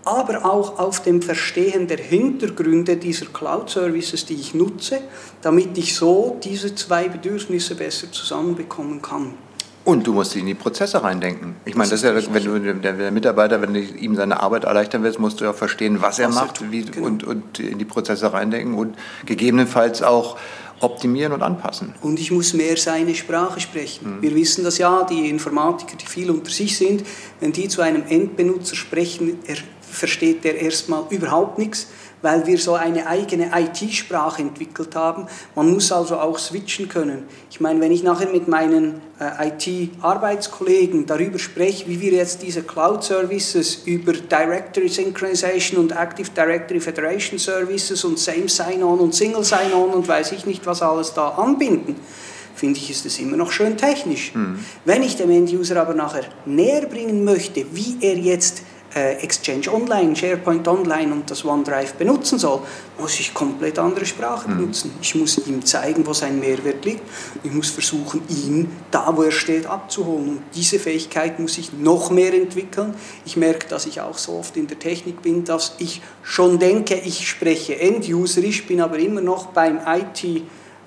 aber 0.04 0.44
auch 0.44 0.78
auf 0.78 1.02
dem 1.02 1.22
Verstehen 1.22 1.86
der 1.86 1.98
Hintergründe 1.98 2.96
dieser 2.96 3.26
Cloud-Services, 3.26 4.26
die 4.26 4.34
ich 4.34 4.54
nutze, 4.54 5.00
damit 5.42 5.76
ich 5.78 5.94
so 5.94 6.38
diese 6.42 6.74
zwei 6.74 7.08
Bedürfnisse 7.08 7.74
besser 7.74 8.12
zusammenbekommen 8.12 9.00
kann. 9.00 9.34
Und 9.84 10.06
du 10.06 10.14
musst 10.14 10.34
dich 10.34 10.40
in 10.40 10.46
die 10.46 10.54
Prozesse 10.54 11.02
reindenken. 11.02 11.56
Ich 11.66 11.74
meine, 11.74 11.90
das 11.90 12.02
ist 12.02 12.06
ja, 12.06 12.34
wenn 12.34 12.44
du 12.44 12.58
der, 12.80 12.94
der, 12.94 13.10
Mitarbeiter, 13.10 13.60
wenn 13.60 13.74
du 13.74 13.80
ihm 13.80 14.16
seine 14.16 14.40
Arbeit 14.40 14.64
erleichtern 14.64 15.02
willst, 15.02 15.18
musst 15.18 15.42
du 15.42 15.44
ja 15.44 15.52
verstehen, 15.52 16.00
was, 16.00 16.12
was 16.12 16.18
er 16.20 16.28
macht 16.30 16.72
wie, 16.72 16.86
genau. 16.86 17.06
und, 17.06 17.24
und 17.24 17.60
in 17.60 17.76
die 17.76 17.84
Prozesse 17.84 18.32
reindenken 18.32 18.74
und 18.74 18.96
gegebenenfalls 19.26 20.02
auch 20.02 20.38
optimieren 20.84 21.32
und 21.32 21.42
anpassen. 21.42 21.94
Und 22.02 22.20
ich 22.20 22.30
muss 22.30 22.52
mehr 22.54 22.76
seine 22.76 23.14
Sprache 23.14 23.60
sprechen. 23.60 24.18
Mhm. 24.18 24.22
Wir 24.22 24.34
wissen 24.34 24.64
das 24.64 24.78
ja, 24.78 25.04
die 25.04 25.28
Informatiker, 25.28 25.96
die 25.96 26.06
viel 26.06 26.30
unter 26.30 26.50
sich 26.50 26.76
sind, 26.76 27.04
wenn 27.40 27.52
die 27.52 27.68
zu 27.68 27.82
einem 27.82 28.04
Endbenutzer 28.08 28.76
sprechen, 28.76 29.38
er 29.46 29.56
versteht 29.80 30.44
der 30.44 30.60
erstmal 30.60 31.04
überhaupt 31.10 31.58
nichts, 31.58 31.88
weil 32.24 32.46
wir 32.46 32.56
so 32.56 32.72
eine 32.72 33.06
eigene 33.06 33.50
IT-Sprache 33.54 34.40
entwickelt 34.40 34.96
haben. 34.96 35.26
Man 35.54 35.70
muss 35.70 35.92
also 35.92 36.16
auch 36.16 36.38
switchen 36.38 36.88
können. 36.88 37.24
Ich 37.50 37.60
meine, 37.60 37.82
wenn 37.82 37.92
ich 37.92 38.02
nachher 38.02 38.30
mit 38.30 38.48
meinen 38.48 39.02
äh, 39.20 39.48
IT-Arbeitskollegen 39.48 41.04
darüber 41.04 41.38
spreche, 41.38 41.86
wie 41.86 42.00
wir 42.00 42.12
jetzt 42.12 42.40
diese 42.40 42.62
Cloud-Services 42.62 43.82
über 43.84 44.14
Directory 44.14 44.88
Synchronization 44.88 45.78
und 45.78 45.92
Active 45.92 46.30
Directory 46.30 46.80
Federation 46.80 47.38
Services 47.38 48.02
und 48.04 48.18
Same 48.18 48.48
Sign-On 48.48 49.00
und 49.00 49.14
Single 49.14 49.44
Sign-On 49.44 49.90
und 49.90 50.08
weiß 50.08 50.32
ich 50.32 50.46
nicht, 50.46 50.64
was 50.64 50.80
alles 50.80 51.12
da 51.12 51.28
anbinden, 51.28 51.94
finde 52.54 52.78
ich, 52.78 52.90
ist 52.90 53.04
es 53.04 53.18
immer 53.18 53.36
noch 53.36 53.52
schön 53.52 53.76
technisch. 53.76 54.34
Mhm. 54.34 54.60
Wenn 54.86 55.02
ich 55.02 55.16
dem 55.16 55.30
End-User 55.30 55.78
aber 55.78 55.92
nachher 55.92 56.24
näher 56.46 56.86
bringen 56.86 57.22
möchte, 57.22 57.66
wie 57.72 57.98
er 58.00 58.16
jetzt 58.16 58.62
Exchange 58.94 59.72
Online, 59.72 60.14
SharePoint 60.14 60.66
Online 60.68 61.12
und 61.12 61.30
das 61.30 61.44
OneDrive 61.44 61.94
benutzen 61.94 62.38
soll, 62.38 62.60
muss 62.98 63.18
ich 63.18 63.34
komplett 63.34 63.78
andere 63.78 64.06
Sprache 64.06 64.48
mhm. 64.48 64.56
benutzen. 64.56 64.92
Ich 65.02 65.14
muss 65.14 65.38
ihm 65.46 65.64
zeigen, 65.64 66.06
wo 66.06 66.12
sein 66.12 66.38
Mehrwert 66.38 66.84
liegt. 66.84 67.02
Ich 67.42 67.52
muss 67.52 67.70
versuchen, 67.70 68.22
ihn 68.28 68.70
da, 68.90 69.16
wo 69.16 69.22
er 69.22 69.32
steht, 69.32 69.66
abzuholen. 69.66 70.28
Und 70.28 70.42
diese 70.54 70.78
Fähigkeit 70.78 71.38
muss 71.40 71.58
ich 71.58 71.72
noch 71.72 72.10
mehr 72.10 72.32
entwickeln. 72.32 72.94
Ich 73.24 73.36
merke, 73.36 73.68
dass 73.68 73.86
ich 73.86 74.00
auch 74.00 74.18
so 74.18 74.38
oft 74.38 74.56
in 74.56 74.66
der 74.66 74.78
Technik 74.78 75.22
bin, 75.22 75.44
dass 75.44 75.74
ich 75.78 76.00
schon 76.22 76.58
denke, 76.58 76.94
ich 76.94 77.28
spreche 77.28 77.78
End-Userisch, 77.78 78.66
bin 78.66 78.80
aber 78.80 78.98
immer 78.98 79.20
noch 79.20 79.46
beim 79.46 79.80
IT. 79.86 80.24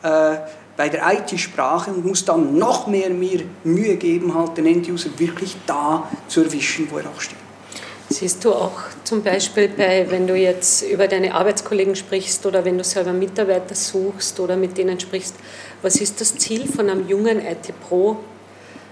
Äh, 0.04 0.38
bei 0.78 0.90
der 0.90 1.02
IT-Sprache 1.12 1.90
und 1.90 2.06
muss 2.06 2.24
dann 2.24 2.56
noch 2.56 2.86
mehr 2.86 3.10
mir 3.10 3.42
Mühe 3.64 3.96
geben, 3.96 4.36
halt 4.36 4.56
den 4.58 4.68
End-User 4.68 5.10
wirklich 5.18 5.58
da 5.66 6.08
zu 6.28 6.44
erwischen, 6.44 6.88
wo 6.92 7.00
er 7.00 7.06
auch 7.10 7.20
steht. 7.20 7.47
Siehst 8.10 8.46
du 8.46 8.54
auch 8.54 8.80
zum 9.04 9.22
Beispiel, 9.22 9.68
bei, 9.68 10.10
wenn 10.10 10.28
du 10.28 10.36
jetzt 10.36 10.82
über 10.84 11.10
deine 11.10 11.34
Arbeitskollegen 11.34 11.96
sprichst 11.96 12.46
oder 12.46 12.64
wenn 12.64 12.78
du 12.78 12.84
selber 12.84 13.12
Mitarbeiter 13.12 13.76
suchst 13.76 14.40
oder 14.40 14.56
mit 14.56 14.78
denen 14.78 14.98
sprichst, 14.98 15.36
was 15.82 15.98
ist 15.98 16.22
das 16.22 16.36
Ziel 16.38 16.68
von 16.68 16.90
einem 16.90 17.08
jungen 17.08 17.46
IT-Pro? 17.46 18.18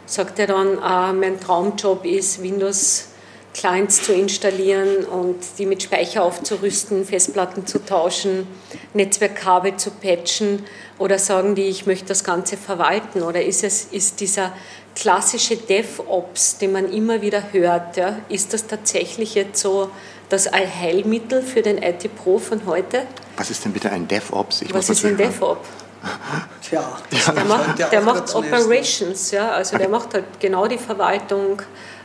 Sagt 0.05 0.39
er 0.39 0.47
dann, 0.47 0.79
ah, 0.79 1.13
mein 1.13 1.39
Traumjob 1.39 2.05
ist, 2.05 2.43
Windows 2.43 3.07
Clients 3.55 4.03
zu 4.03 4.13
installieren 4.13 5.05
und 5.05 5.37
die 5.57 5.65
mit 5.65 5.81
Speicher 5.81 6.23
aufzurüsten, 6.23 7.05
Festplatten 7.05 7.65
zu 7.65 7.79
tauschen, 7.79 8.45
Netzwerkkabel 8.93 9.77
zu 9.77 9.91
patchen 9.91 10.65
oder 10.99 11.17
sagen 11.17 11.55
die, 11.55 11.63
ich 11.63 11.85
möchte 11.85 12.07
das 12.07 12.25
Ganze 12.25 12.57
verwalten? 12.57 13.23
Oder 13.23 13.45
ist 13.45 13.63
es 13.63 13.85
ist 13.85 14.19
dieser 14.19 14.51
klassische 14.93 15.55
DevOps, 15.55 16.57
den 16.57 16.73
man 16.73 16.91
immer 16.91 17.21
wieder 17.21 17.53
hört, 17.53 17.95
ja, 17.95 18.17
ist 18.27 18.53
das 18.53 18.67
tatsächlich 18.67 19.35
jetzt 19.35 19.61
so 19.61 19.89
das 20.27 20.47
Allheilmittel 20.47 21.41
für 21.41 21.61
den 21.61 21.81
IT-Pro 21.81 22.39
von 22.39 22.65
heute? 22.65 23.03
Was 23.37 23.49
ist 23.51 23.63
denn 23.63 23.71
bitte 23.71 23.89
ein 23.89 24.05
DevOps? 24.05 24.63
Ich 24.63 24.73
Was 24.73 24.89
ist 24.89 25.05
ein 25.05 25.15
DevOps? 25.15 25.65
Tja, 26.61 26.97
der 27.33 27.45
macht, 27.45 27.91
der 27.91 28.01
macht 28.01 28.35
Operations, 28.35 29.31
ja, 29.31 29.51
also 29.51 29.77
der 29.77 29.89
macht 29.89 30.13
halt 30.13 30.25
genau 30.39 30.67
die 30.67 30.77
Verwaltung, 30.77 31.61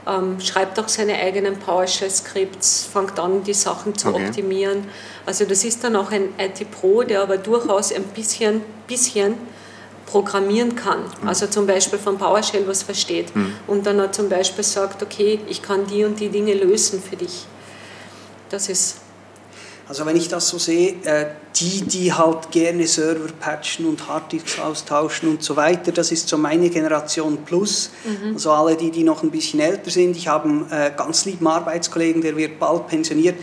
ähm, 0.07 0.40
schreibt 0.40 0.78
auch 0.78 0.88
seine 0.88 1.14
eigenen 1.14 1.59
PowerShell-Skripts, 1.59 2.88
fängt 2.92 3.19
an, 3.19 3.45
die 3.45 3.54
Sachen 3.54 3.95
zu 3.95 4.09
okay. 4.09 4.26
optimieren. 4.26 4.85
Also 5.26 5.45
das 5.45 5.64
ist 5.64 5.85
dann 5.85 5.97
auch 5.97 6.11
ein 6.11 6.30
IT-Pro, 6.38 7.02
der 7.02 7.23
aber 7.23 7.37
durchaus 7.37 7.92
ein 7.92 8.04
bisschen, 8.04 8.62
bisschen 8.87 9.35
programmieren 10.07 10.75
kann. 10.75 11.00
Mhm. 11.23 11.28
Also 11.28 11.47
zum 11.47 11.66
Beispiel 11.66 11.99
von 11.99 12.19
PowerShell 12.19 12.66
was 12.66 12.83
versteht 12.83 13.35
mhm. 13.35 13.54
und 13.66 13.87
dann 13.87 14.00
auch 14.00 14.11
zum 14.11 14.28
Beispiel 14.28 14.64
sagt, 14.64 15.02
okay, 15.02 15.40
ich 15.49 15.62
kann 15.62 15.87
die 15.87 16.04
und 16.04 16.19
die 16.19 16.28
Dinge 16.28 16.54
lösen 16.54 17.02
für 17.02 17.16
dich. 17.16 17.47
Das 18.49 18.69
ist 18.69 18.97
also 19.90 20.06
wenn 20.06 20.16
ich 20.16 20.28
das 20.28 20.47
so 20.47 20.56
sehe, 20.56 20.94
äh, 21.02 21.26
die, 21.56 21.82
die 21.82 22.12
halt 22.12 22.52
gerne 22.52 22.87
Server 22.87 23.26
patchen 23.40 23.87
und 23.87 24.06
Harddisks 24.06 24.61
austauschen 24.61 25.28
und 25.28 25.42
so 25.42 25.56
weiter, 25.56 25.90
das 25.90 26.12
ist 26.12 26.28
so 26.28 26.38
meine 26.38 26.70
Generation 26.70 27.38
Plus. 27.44 27.90
Mhm. 28.04 28.35
Also 28.35 28.52
alle 28.52 28.76
die, 28.76 28.92
die 28.92 29.02
noch 29.02 29.25
ein 29.25 29.32
bisschen 29.32 29.59
älter 29.59 29.90
sind. 29.90 30.16
Ich 30.16 30.28
habe 30.28 30.49
einen 30.49 30.70
äh, 30.70 30.92
ganz 30.97 31.25
lieben 31.25 31.44
Arbeitskollegen, 31.44 32.23
der 32.23 32.37
wird 32.37 32.61
bald 32.61 32.87
pensioniert 32.87 33.35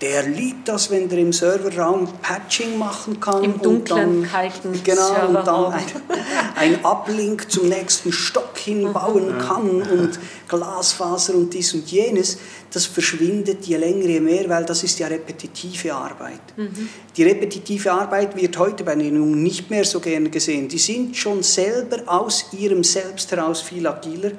der 0.00 0.22
liebt 0.22 0.66
das, 0.68 0.90
wenn 0.90 1.08
der 1.08 1.18
im 1.18 1.32
Serverraum 1.32 2.08
Patching 2.22 2.78
machen 2.78 3.20
kann. 3.20 3.44
Im 3.44 3.60
dunklen, 3.60 4.08
und 4.08 4.22
dann, 4.22 4.30
kalten 4.30 4.82
Genau, 4.82 5.06
Serverraum. 5.06 5.36
und 5.36 5.46
dann 5.46 5.72
ein, 5.72 6.74
ein 6.74 6.84
Uplink 6.84 7.50
zum 7.50 7.68
nächsten 7.68 8.12
Stock 8.12 8.56
hinbauen 8.56 9.38
kann 9.38 9.82
und 9.82 10.18
Glasfaser 10.48 11.34
und 11.34 11.52
dies 11.52 11.74
und 11.74 11.90
jenes. 11.90 12.38
Das 12.72 12.86
verschwindet 12.86 13.64
je 13.66 13.76
länger, 13.76 14.06
je 14.06 14.20
mehr, 14.20 14.48
weil 14.48 14.64
das 14.64 14.84
ist 14.84 14.98
ja 15.00 15.08
repetitive 15.08 15.92
Arbeit. 15.92 16.40
Mhm. 16.56 16.88
Die 17.16 17.24
repetitive 17.24 17.92
Arbeit 17.92 18.36
wird 18.36 18.56
heute 18.58 18.84
bei 18.84 18.94
den 18.94 19.16
Jungen 19.16 19.42
nicht 19.42 19.70
mehr 19.70 19.84
so 19.84 20.00
gerne 20.00 20.30
gesehen. 20.30 20.68
Die 20.68 20.78
sind 20.78 21.16
schon 21.16 21.42
selber 21.42 21.98
aus 22.06 22.46
ihrem 22.52 22.84
Selbst 22.84 23.30
heraus 23.32 23.60
viel 23.60 23.86
agiler 23.86 24.32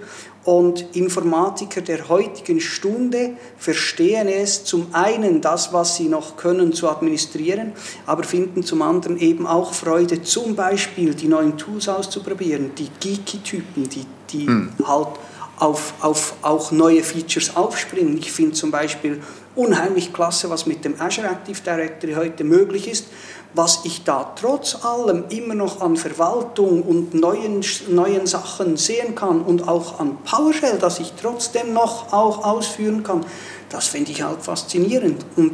und 0.43 0.95
Informatiker 0.95 1.81
der 1.81 2.09
heutigen 2.09 2.59
Stunde 2.59 3.35
verstehen 3.57 4.27
es 4.27 4.63
zum 4.63 4.87
einen 4.93 5.41
das, 5.41 5.71
was 5.71 5.97
sie 5.97 6.07
noch 6.07 6.35
können, 6.35 6.73
zu 6.73 6.89
administrieren, 6.89 7.73
aber 8.05 8.23
finden 8.23 8.63
zum 8.63 8.81
anderen 8.81 9.17
eben 9.17 9.45
auch 9.45 9.73
Freude, 9.73 10.23
zum 10.23 10.55
Beispiel 10.55 11.13
die 11.13 11.27
neuen 11.27 11.57
Tools 11.57 11.87
auszuprobieren, 11.87 12.71
die 12.75 12.89
Geeky-Typen, 12.99 13.89
die, 13.89 14.05
die 14.31 14.47
hm. 14.47 14.71
halt 14.83 15.09
auf, 15.57 15.93
auf 15.99 16.33
auch 16.41 16.71
neue 16.71 17.03
Features 17.03 17.55
aufspringen. 17.55 18.17
Ich 18.17 18.31
finde 18.31 18.53
zum 18.53 18.71
Beispiel 18.71 19.21
unheimlich 19.55 20.13
klasse, 20.13 20.49
was 20.49 20.65
mit 20.65 20.85
dem 20.85 20.99
Azure 20.99 21.27
Active 21.27 21.61
Directory 21.61 22.13
heute 22.13 22.43
möglich 22.43 22.89
ist 22.89 23.05
was 23.53 23.81
ich 23.83 24.03
da 24.03 24.33
trotz 24.39 24.83
allem 24.85 25.25
immer 25.29 25.55
noch 25.55 25.81
an 25.81 25.97
Verwaltung 25.97 26.83
und 26.83 27.13
neuen, 27.13 27.61
neuen 27.89 28.25
Sachen 28.25 28.77
sehen 28.77 29.15
kann 29.15 29.41
und 29.41 29.67
auch 29.67 29.99
an 29.99 30.17
PowerShell, 30.23 30.77
das 30.79 30.99
ich 30.99 31.13
trotzdem 31.21 31.73
noch 31.73 32.13
auch 32.13 32.43
ausführen 32.45 33.03
kann, 33.03 33.25
das 33.69 33.87
finde 33.87 34.11
ich 34.11 34.23
halt 34.23 34.41
faszinierend. 34.41 35.25
Und 35.35 35.53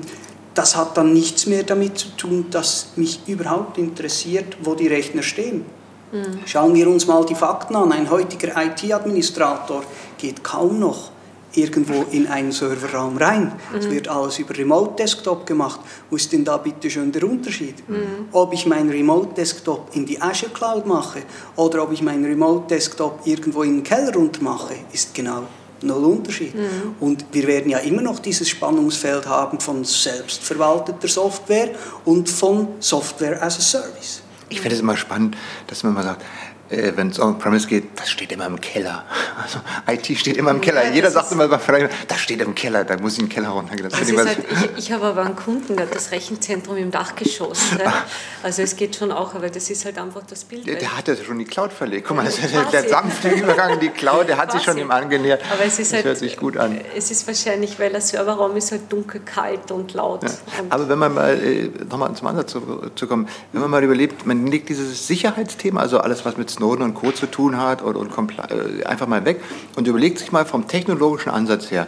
das 0.53 0.75
hat 0.75 0.97
dann 0.97 1.13
nichts 1.13 1.45
mehr 1.45 1.63
damit 1.63 1.97
zu 1.97 2.09
tun, 2.09 2.47
dass 2.51 2.89
mich 2.95 3.21
überhaupt 3.27 3.77
interessiert, 3.77 4.57
wo 4.61 4.75
die 4.75 4.87
Rechner 4.87 5.23
stehen. 5.23 5.65
Mhm. 6.11 6.39
Schauen 6.45 6.73
wir 6.73 6.87
uns 6.87 7.05
mal 7.07 7.25
die 7.25 7.35
Fakten 7.35 7.75
an. 7.75 7.91
Ein 7.91 8.09
heutiger 8.09 8.53
IT-Administrator 8.61 9.83
geht 10.17 10.43
kaum 10.43 10.79
noch 10.79 11.11
irgendwo 11.57 12.05
in 12.11 12.27
einen 12.27 12.51
Serverraum 12.51 13.17
rein. 13.17 13.51
Es 13.77 13.87
mhm. 13.87 13.91
wird 13.91 14.07
alles 14.07 14.39
über 14.39 14.55
Remote 14.57 14.95
Desktop 14.97 15.45
gemacht. 15.45 15.79
Wo 16.09 16.15
ist 16.15 16.31
denn 16.31 16.45
da 16.45 16.57
bitte 16.57 16.89
schon 16.89 17.11
der 17.11 17.23
Unterschied? 17.23 17.87
Mhm. 17.89 18.27
Ob 18.31 18.53
ich 18.53 18.65
meinen 18.65 18.89
Remote 18.89 19.33
Desktop 19.33 19.89
in 19.93 20.05
die 20.05 20.21
Azure 20.21 20.51
Cloud 20.51 20.85
mache 20.85 21.23
oder 21.55 21.83
ob 21.83 21.91
ich 21.91 22.01
meinen 22.01 22.25
Remote 22.25 22.67
Desktop 22.67 23.21
irgendwo 23.25 23.63
in 23.63 23.77
den 23.77 23.83
Keller 23.83 24.13
runter 24.13 24.41
mache, 24.41 24.75
ist 24.93 25.13
genau 25.13 25.43
null 25.81 26.05
Unterschied. 26.05 26.55
Mhm. 26.55 26.95
Und 26.99 27.25
wir 27.31 27.47
werden 27.47 27.69
ja 27.69 27.79
immer 27.79 28.01
noch 28.01 28.19
dieses 28.19 28.49
Spannungsfeld 28.49 29.27
haben 29.27 29.59
von 29.59 29.83
selbstverwalteter 29.83 31.07
Software 31.07 31.69
und 32.05 32.29
von 32.29 32.67
Software 32.79 33.41
as 33.41 33.57
a 33.57 33.61
Service. 33.61 34.21
Ich 34.49 34.61
finde 34.61 34.75
es 34.75 34.81
immer 34.81 34.95
spannend, 34.95 35.35
dass 35.67 35.83
man 35.83 35.93
mal 35.93 36.03
sagt, 36.03 36.23
äh, 36.69 36.93
wenn 36.95 37.09
es 37.09 37.19
on-premise 37.19 37.67
geht, 37.67 37.99
das 37.99 38.09
steht 38.09 38.31
immer 38.31 38.45
im 38.45 38.59
Keller. 38.59 39.03
Also 39.39 39.59
IT 39.87 40.17
steht 40.17 40.35
immer 40.35 40.51
im 40.51 40.61
Keller. 40.61 40.83
Ja, 40.83 40.93
Jeder 40.93 41.11
sagt 41.11 41.31
immer, 41.31 41.47
das 41.47 42.19
steht 42.19 42.41
im 42.41 42.55
Keller, 42.55 42.83
da 42.83 42.97
muss 42.97 43.13
ich 43.13 43.19
in 43.19 43.25
den 43.25 43.31
Keller 43.31 43.49
runtergehen. 43.49 43.85
Also 43.93 44.13
ich, 44.13 44.17
halt, 44.17 44.39
ich, 44.49 44.77
ich, 44.77 44.91
habe 44.91 45.05
aber 45.05 45.21
einen 45.21 45.35
Kunden, 45.35 45.75
der 45.77 45.85
hat 45.85 45.95
das 45.95 46.11
Rechenzentrum 46.11 46.75
im 46.75 46.89
Dachgeschoss. 46.89 47.73
Ne? 47.73 47.93
Also 48.41 48.63
es 48.63 48.75
geht 48.75 48.95
schon 48.95 49.11
auch, 49.11 49.35
aber 49.35 49.49
das 49.49 49.69
ist 49.69 49.85
halt 49.85 49.99
einfach 49.99 50.23
das 50.27 50.43
Bild. 50.43 50.65
Der, 50.65 50.75
der 50.75 50.97
hat 50.97 51.07
ja 51.07 51.15
schon 51.15 51.37
die 51.37 51.45
Cloud 51.45 51.71
verlegt. 51.71 52.07
Guck 52.07 52.17
mal, 52.17 52.25
das 52.25 52.37
der, 52.37 52.63
der 52.63 52.89
sanfte 52.89 53.29
Übergang 53.29 53.73
in 53.73 53.79
die 53.79 53.89
Cloud, 53.89 54.27
der 54.27 54.37
hat 54.37 54.51
sich 54.51 54.63
schon 54.63 54.77
ihm 54.77 54.89
angenähert. 54.91 55.41
Aber 55.51 55.63
es 55.63 55.79
ist 55.79 55.91
das 55.91 55.97
halt, 55.97 56.05
hört 56.05 56.17
sich 56.17 56.35
gut 56.35 56.57
an. 56.57 56.81
Es 56.95 57.11
ist 57.11 57.27
wahrscheinlich, 57.27 57.79
weil 57.79 57.91
der 57.91 58.01
Serverraum 58.01 58.55
ist 58.57 58.71
halt 58.71 58.91
dunkel, 58.91 59.21
kalt 59.21 59.71
und 59.71 59.93
laut. 59.93 60.23
Ja. 60.23 60.29
Und 60.59 60.71
aber 60.71 60.89
wenn 60.89 60.99
man 60.99 61.13
mal, 61.13 61.41
äh, 61.41 61.69
nochmal 61.89 62.13
zum 62.15 62.27
Ansatz 62.27 62.51
zu, 62.51 62.89
zu 62.95 63.07
kommen, 63.07 63.27
wenn 63.51 63.61
man 63.61 63.69
mal 63.69 63.83
überlebt, 63.83 64.25
man 64.25 64.47
legt 64.47 64.69
dieses 64.69 65.07
Sicherheitsthema, 65.07 65.81
also 65.81 65.99
alles, 65.99 66.25
was 66.25 66.37
mit 66.37 66.49
Snowden 66.57 66.83
und 66.83 66.93
Co. 66.95 67.11
zu 67.11 67.27
tun 67.27 67.57
hat 67.57 67.81
und, 67.81 67.95
und 67.95 68.31
äh, 68.39 68.83
einfach 68.83 69.07
mal 69.07 69.23
weg 69.25 69.41
und 69.75 69.87
überlegt 69.87 70.19
sich 70.19 70.31
mal 70.31 70.45
vom 70.45 70.67
technologischen 70.67 71.29
Ansatz 71.29 71.71
her. 71.71 71.87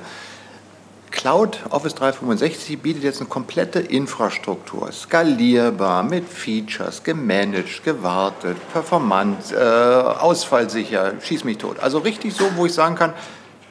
Cloud 1.11 1.59
Office 1.71 1.95
365 1.95 2.79
bietet 2.79 3.03
jetzt 3.03 3.19
eine 3.19 3.27
komplette 3.27 3.79
Infrastruktur, 3.79 4.91
skalierbar, 4.91 6.03
mit 6.03 6.29
Features, 6.29 7.03
gemanagt, 7.03 7.83
gewartet, 7.83 8.57
performant, 8.71 9.51
äh, 9.51 9.57
ausfallsicher, 9.57 11.13
schieß 11.19 11.43
mich 11.45 11.57
tot. 11.57 11.79
Also 11.79 11.97
richtig 11.97 12.35
so, 12.35 12.45
wo 12.55 12.67
ich 12.67 12.73
sagen 12.73 12.95
kann, 12.95 13.13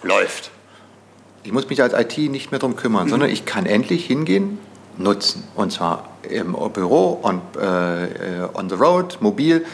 läuft. 0.02 0.50
Ich 1.44 1.52
muss 1.52 1.68
mich 1.68 1.80
als 1.80 1.94
IT 1.94 2.18
nicht 2.18 2.50
mehr 2.50 2.58
darum 2.58 2.74
kümmern, 2.74 3.06
mhm. 3.06 3.10
sondern 3.10 3.30
ich 3.30 3.44
kann 3.44 3.66
endlich 3.66 4.04
hingehen, 4.04 4.58
nutzen. 4.96 5.44
Und 5.54 5.72
zwar 5.72 6.08
im 6.28 6.56
Büro, 6.72 7.20
on, 7.22 7.40
äh, 7.56 8.48
on 8.52 8.68
the 8.68 8.74
road, 8.74 9.18
mobil 9.20 9.64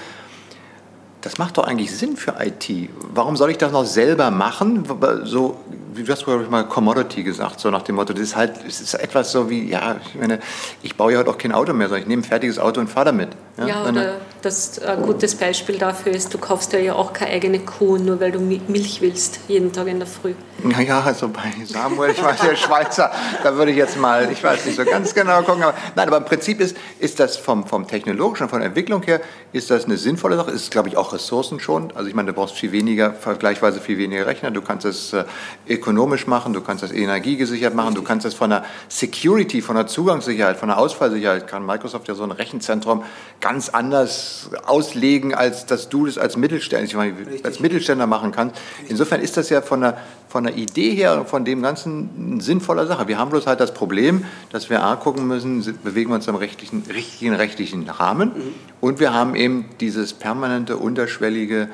das 1.25 1.39
macht 1.39 1.57
doch 1.57 1.65
eigentlich 1.65 1.97
Sinn 1.97 2.19
für 2.19 2.35
IT. 2.39 2.91
Warum 3.15 3.37
soll 3.37 3.51
ich 3.51 3.57
das 3.57 3.73
noch 3.73 3.87
selber 3.87 4.31
machen? 4.31 4.85
So, 5.25 5.57
wie 5.95 6.07
hast 6.07 6.27
du 6.27 6.37
mal 6.51 6.65
Commodity 6.65 7.23
gesagt, 7.23 7.61
so 7.61 7.71
nach 7.71 7.81
dem 7.81 7.95
Motto, 7.95 8.13
das 8.13 8.23
ist 8.23 8.37
halt, 8.37 8.53
es 8.69 8.83
ist 8.83 8.93
etwas 8.93 9.33
so 9.33 9.49
wie, 9.49 9.71
ja, 9.71 9.97
ich 10.05 10.21
meine, 10.21 10.39
ich 10.83 10.97
baue 10.97 11.15
ja 11.15 11.19
heute 11.19 11.31
auch 11.31 11.39
kein 11.39 11.53
Auto 11.53 11.73
mehr, 11.73 11.89
sondern 11.89 12.03
ich 12.03 12.09
nehme 12.09 12.21
ein 12.21 12.25
fertiges 12.25 12.59
Auto 12.59 12.79
und 12.79 12.89
fahre 12.89 13.07
damit. 13.07 13.31
Ja, 13.57 13.67
ja 13.67 13.85
oder 13.89 14.17
das 14.45 14.79
ein 14.79 15.03
gutes 15.03 15.35
Beispiel 15.35 15.79
dafür 15.79 16.13
ist, 16.13 16.33
du 16.35 16.39
kaufst 16.39 16.73
ja 16.73 16.95
auch 16.95 17.13
keine 17.13 17.33
eigene 17.33 17.61
Kuh, 17.61 17.97
nur 17.97 18.21
weil 18.21 18.33
du 18.33 18.41
Milch 18.41 19.01
willst, 19.01 19.41
jeden 19.49 19.73
Tag 19.73 19.87
in 19.87 19.99
der 19.99 20.07
Früh. 20.07 20.35
Naja, 20.63 21.03
also 21.05 21.29
bei 21.29 21.53
Samuel, 21.65 22.13
ich 22.13 22.23
weiß, 22.23 22.41
der 22.41 22.57
Schweizer, 22.57 23.11
da 23.43 23.57
würde 23.57 23.71
ich 23.71 23.77
jetzt 23.77 23.99
mal, 23.99 24.31
ich 24.31 24.43
weiß 24.43 24.65
nicht 24.67 24.77
so 24.77 24.85
ganz 24.85 25.15
genau 25.15 25.43
gucken, 25.43 25.63
aber 25.63 25.75
nein, 25.95 26.09
aber 26.09 26.19
im 26.19 26.25
Prinzip 26.25 26.61
ist, 26.61 26.77
ist 26.99 27.21
das 27.21 27.37
vom, 27.37 27.67
vom 27.67 27.87
technologischen, 27.87 28.49
von 28.49 28.61
der 28.61 28.69
Entwicklung 28.69 29.03
her, 29.03 29.21
ist 29.53 29.71
das 29.71 29.85
eine 29.85 29.97
sinnvolle 29.97 30.37
Sache, 30.37 30.51
ist, 30.51 30.71
glaube 30.71 30.89
ich, 30.89 30.97
auch 30.97 31.13
Ressourcen 31.13 31.61
schon. 31.61 31.93
Also 31.95 32.09
ich 32.09 32.15
meine, 32.15 32.29
du 32.29 32.33
brauchst 32.33 32.55
viel 32.55 32.73
weniger, 32.73 33.13
vergleichsweise 33.13 33.81
viel 33.81 33.99
weniger 33.99 34.27
Rechner, 34.27 34.51
du 34.51 34.63
kannst 34.63 34.87
es 34.87 35.13
äh, 35.13 35.25
ökonomisch 35.69 36.27
machen, 36.27 36.53
du 36.53 36.61
kannst 36.61 36.83
das 36.83 36.93
energiegesichert 36.93 37.75
machen, 37.75 37.95
du 37.95 38.03
kannst 38.03 38.25
das 38.25 38.35
von 38.35 38.51
der 38.51 38.65
Security, 38.89 39.61
von 39.61 39.77
der 39.77 39.87
Zugangssicherheit, 39.87 40.57
von 40.57 40.69
der 40.69 40.79
Ausfallsicherheit, 40.79 41.47
kann 41.47 41.65
Microsoft 41.65 42.09
ja 42.09 42.15
so 42.15 42.25
ein 42.25 42.33
Rechenzentrum 42.33 43.05
ganz 43.41 43.69
anders 43.69 44.34
auslegen, 44.67 45.35
als 45.35 45.67
dass 45.67 45.89
du 45.89 46.07
das 46.07 46.19
als 46.19 46.37
Mittelständler, 46.37 47.13
als 47.43 47.61
Mittelständler 47.61 48.07
machen 48.07 48.33
kannst. 48.33 48.57
Insofern 48.89 49.21
ist 49.21 49.37
das 49.37 49.51
ja 49.51 49.63
von 49.63 49.81
der, 49.81 49.97
von 50.29 50.45
der 50.45 50.57
Idee 50.57 50.95
her 50.95 51.21
und 51.21 51.29
von 51.29 51.45
dem 51.45 51.63
Ganzen 51.63 52.11
eine 52.33 52.41
sinnvolle 52.41 52.87
Sache. 52.87 53.09
Wir 53.09 53.19
haben 53.19 53.31
bloß 53.31 53.47
halt 53.47 53.61
das 53.61 53.75
Problem, 53.75 54.25
dass 54.51 54.71
wir 54.71 54.83
A 54.83 54.97
gucken 54.97 55.27
müssen, 55.27 55.63
bewegen 55.83 56.11
wir 56.11 56.17
uns 56.17 56.29
im 56.29 56.37
rechtlichen, 56.37 56.85
richtigen 56.93 57.35
rechtlichen 57.35 57.89
Rahmen 57.89 58.31
mhm. 58.31 58.55
und 58.81 59.01
wir 59.01 59.13
haben 59.13 59.35
eben 59.35 59.67
dieses 59.81 60.13
permanente, 60.13 60.77
unterschwellige 60.77 61.69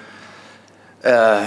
äh, 1.03 1.41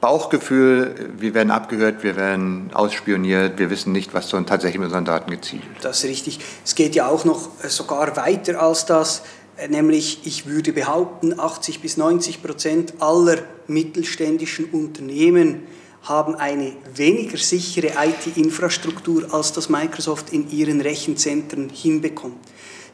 Bauchgefühl, 0.00 1.10
wir 1.18 1.34
werden 1.34 1.50
abgehört, 1.50 2.02
wir 2.02 2.16
werden 2.16 2.70
ausspioniert, 2.72 3.58
wir 3.58 3.68
wissen 3.68 3.92
nicht, 3.92 4.14
was 4.14 4.30
so 4.30 4.40
tatsächlich 4.40 4.78
mit 4.78 4.86
unseren 4.86 5.04
Daten 5.04 5.30
gezielt. 5.30 5.62
Das 5.82 6.02
ist 6.02 6.10
richtig. 6.10 6.40
Es 6.64 6.74
geht 6.74 6.94
ja 6.94 7.06
auch 7.06 7.26
noch 7.26 7.50
sogar 7.68 8.16
weiter 8.16 8.62
als 8.62 8.86
das, 8.86 9.22
nämlich 9.68 10.20
ich 10.24 10.46
würde 10.46 10.72
behaupten, 10.72 11.38
80 11.38 11.80
bis 11.80 11.96
90 11.96 12.42
Prozent 12.42 12.94
aller 13.00 13.38
mittelständischen 13.66 14.66
Unternehmen 14.66 15.62
haben 16.02 16.34
eine 16.34 16.72
weniger 16.94 17.36
sichere 17.36 17.92
IT-Infrastruktur, 18.02 19.32
als 19.34 19.52
das 19.52 19.68
Microsoft 19.68 20.32
in 20.32 20.50
ihren 20.50 20.80
Rechenzentren 20.80 21.68
hinbekommt. 21.68 22.38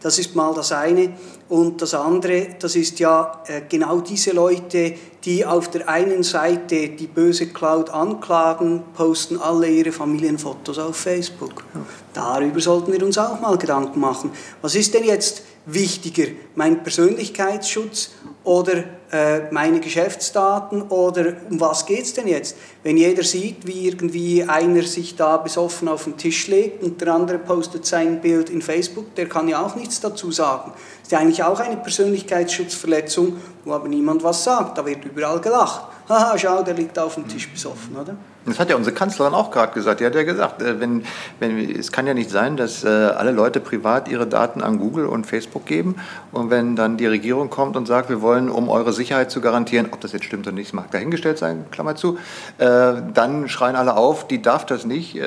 Das 0.02 0.18
ist 0.18 0.36
mal 0.36 0.54
das 0.54 0.72
eine. 0.72 1.14
Und 1.48 1.80
das 1.80 1.94
andere, 1.94 2.56
das 2.58 2.76
ist 2.76 2.98
ja 2.98 3.42
äh, 3.46 3.62
genau 3.68 4.00
diese 4.00 4.32
Leute, 4.32 4.94
die 5.24 5.44
auf 5.44 5.70
der 5.70 5.88
einen 5.88 6.22
Seite 6.22 6.88
die 6.88 7.06
böse 7.06 7.48
Cloud 7.48 7.90
anklagen, 7.90 8.82
posten 8.94 9.38
alle 9.38 9.68
ihre 9.68 9.92
Familienfotos 9.92 10.78
auf 10.78 10.96
Facebook. 10.96 11.64
Darüber 12.12 12.60
sollten 12.60 12.92
wir 12.92 13.02
uns 13.04 13.18
auch 13.18 13.40
mal 13.40 13.56
Gedanken 13.58 14.00
machen. 14.00 14.32
Was 14.60 14.74
ist 14.74 14.92
denn 14.94 15.04
jetzt 15.04 15.42
wichtiger, 15.66 16.28
mein 16.54 16.82
Persönlichkeitsschutz 16.82 18.12
oder 18.44 18.84
äh, 19.10 19.52
meine 19.52 19.80
Geschäftsdaten 19.80 20.82
oder 20.82 21.34
um 21.50 21.60
was 21.60 21.86
geht 21.86 22.04
es 22.04 22.14
denn 22.14 22.28
jetzt? 22.28 22.56
Wenn 22.84 22.96
jeder 22.96 23.24
sieht, 23.24 23.66
wie 23.66 23.88
irgendwie 23.88 24.44
einer 24.44 24.82
sich 24.82 25.16
da 25.16 25.36
besoffen 25.36 25.88
auf 25.88 26.04
den 26.04 26.16
Tisch 26.16 26.46
legt 26.46 26.82
und 26.84 27.00
der 27.00 27.12
andere 27.14 27.38
postet 27.38 27.84
sein 27.84 28.20
Bild 28.20 28.48
in 28.48 28.62
Facebook, 28.62 29.14
der 29.16 29.28
kann 29.28 29.48
ja 29.48 29.64
auch 29.64 29.74
nichts 29.74 30.00
dazu 30.00 30.30
sagen. 30.30 30.72
Das 30.72 31.02
ist 31.02 31.12
ja 31.12 31.18
eigentlich 31.18 31.42
auch 31.42 31.58
eine 31.58 31.76
Persönlichkeitsschutzverletzung, 31.76 33.36
wo 33.64 33.72
aber 33.72 33.88
niemand 33.88 34.22
was 34.22 34.44
sagt. 34.44 34.78
Da 34.78 34.86
wird 34.86 35.04
überall 35.04 35.40
gelacht. 35.40 35.82
Haha, 36.08 36.38
schau, 36.38 36.62
der 36.62 36.74
liegt 36.74 36.96
auf 36.98 37.14
dem 37.14 37.26
Tisch 37.26 37.50
besoffen, 37.50 37.96
oder? 37.96 38.16
Das 38.46 38.60
hat 38.60 38.70
ja 38.70 38.76
unsere 38.76 38.94
Kanzlerin 38.94 39.34
auch 39.34 39.50
gerade 39.50 39.72
gesagt. 39.72 40.00
Die 40.00 40.06
hat 40.06 40.14
ja 40.14 40.22
gesagt, 40.22 40.62
äh, 40.62 40.80
wenn, 40.80 41.04
wenn, 41.40 41.58
es 41.76 41.90
kann 41.90 42.06
ja 42.06 42.14
nicht 42.14 42.30
sein, 42.30 42.56
dass 42.56 42.84
äh, 42.84 42.88
alle 42.88 43.32
Leute 43.32 43.60
privat 43.60 44.08
ihre 44.08 44.26
Daten 44.26 44.62
an 44.62 44.78
Google 44.78 45.06
und 45.06 45.26
Facebook 45.26 45.66
geben 45.66 45.96
und 46.30 46.50
wenn 46.50 46.76
dann 46.76 46.96
die 46.96 47.06
Regierung 47.06 47.50
kommt 47.50 47.76
und 47.76 47.86
sagt, 47.86 48.08
wir 48.08 48.22
wollen, 48.22 48.48
um 48.48 48.68
eure 48.68 48.92
Sicherheit 48.92 49.30
zu 49.30 49.40
garantieren, 49.40 49.88
ob 49.90 50.00
das 50.00 50.12
jetzt 50.12 50.24
stimmt 50.24 50.46
oder 50.46 50.54
nicht, 50.54 50.72
mag 50.72 50.90
dahingestellt 50.92 51.38
sein, 51.38 51.64
Klammer 51.72 51.96
zu, 51.96 52.18
äh, 52.58 52.94
dann 53.12 53.48
schreien 53.48 53.74
alle 53.74 53.96
auf, 53.96 54.28
die 54.28 54.40
darf 54.40 54.64
das 54.64 54.84
nicht. 54.84 55.18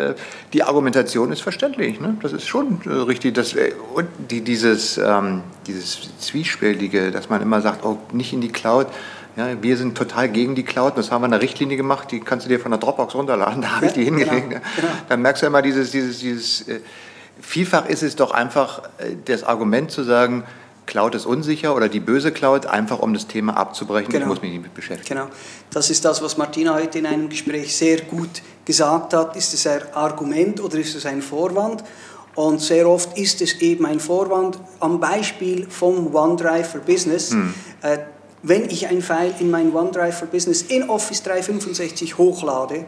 Die 0.54 0.64
Argumentation 0.64 1.32
ist 1.32 1.42
verständlich. 1.42 2.00
Ne? 2.00 2.16
Das 2.22 2.34
ist 2.34 2.48
schon 2.48 2.80
richtig. 2.86 3.34
Das, 3.36 3.54
und 3.94 4.08
die, 4.30 4.42
dieses, 4.42 4.98
ähm, 4.98 5.42
dieses 5.68 6.10
Zwiespältige, 6.20 7.12
dass 7.12 7.30
man 7.30 7.42
immer 7.42 7.62
sagt, 7.62 7.84
oh, 7.84 7.98
nicht 8.12 8.34
in 8.34 8.42
die 8.42 8.50
Cloud, 8.50 8.88
ja, 9.36 9.62
wir 9.62 9.78
sind 9.78 9.98
total 9.98 10.30
gegen 10.30 10.56
die 10.56 10.64
Cloud. 10.64 10.98
Das 10.98 11.12
haben 11.12 11.22
wir 11.22 11.26
in 11.26 11.32
der 11.32 11.42
Richtlinie 11.42 11.78
gemacht, 11.78 12.12
die 12.12 12.20
kannst 12.20 12.46
du 12.46 12.50
dir 12.50 12.60
von 12.60 12.72
der 12.72 12.80
Dropbox 12.80 13.16
runterladen. 13.16 13.62
Da 13.70 13.76
habe 13.76 13.88
ich 13.88 13.94
die 13.94 14.04
hingelegt. 14.04 14.50
Genau, 14.50 14.62
genau. 14.76 14.88
Dann 15.08 15.22
merkst 15.22 15.44
du 15.44 15.48
immer 15.48 15.62
dieses, 15.62 15.92
dieses, 15.92 16.20
dieses 16.20 16.68
äh, 16.68 16.80
vielfach 17.42 17.88
ist 17.88 18.04
es 18.04 18.16
doch 18.16 18.32
einfach 18.32 18.84
äh, 18.98 19.16
das 19.26 19.44
Argument 19.44 19.92
zu 19.92 20.04
sagen, 20.04 20.44
Cloud 20.90 21.14
ist 21.14 21.28
unsicher 21.28 21.76
oder 21.76 21.88
die 21.88 22.00
böse 22.00 22.32
Cloud, 22.32 22.66
einfach 22.66 23.00
um 23.00 23.14
das 23.14 23.28
Thema 23.28 23.56
abzubrechen. 23.56 24.12
Genau. 24.12 24.26
Ich 24.26 24.28
muss 24.28 24.42
mich 24.42 24.52
nicht 24.52 24.64
mit 24.64 24.74
beschäftigen. 24.74 25.20
Genau. 25.20 25.32
Das 25.70 25.92
ist 25.92 26.04
das, 26.04 26.22
was 26.24 26.38
Martina 26.38 26.74
heute 26.74 26.98
in 26.98 27.06
einem 27.06 27.30
Gespräch 27.30 27.78
sehr 27.78 28.02
gut 28.02 28.42
gesagt 28.66 29.14
hat. 29.14 29.36
Ist 29.36 29.54
es 29.54 29.68
ein 29.68 29.82
Argument 29.94 30.60
oder 30.60 30.80
ist 30.80 30.96
es 30.96 31.06
ein 31.06 31.22
Vorwand? 31.22 31.84
Und 32.34 32.60
sehr 32.60 32.90
oft 32.90 33.18
ist 33.18 33.42
es 33.42 33.62
eben 33.62 33.86
ein 33.86 34.00
Vorwand 34.00 34.60
am 34.80 35.00
Beispiel 35.00 35.68
vom 35.70 36.14
OneDrive 36.14 36.72
for 36.72 36.82
Business. 36.82 37.32
Hm. 37.32 37.54
Äh, 37.82 38.00
wenn 38.42 38.70
ich 38.70 38.88
ein 38.88 39.02
File 39.02 39.34
in 39.40 39.52
mein 39.52 39.74
OneDrive 39.74 40.18
for 40.18 40.28
Business 40.28 40.62
in 40.62 40.90
Office 40.90 41.24
365 41.24 42.18
hochlade, 42.18 42.86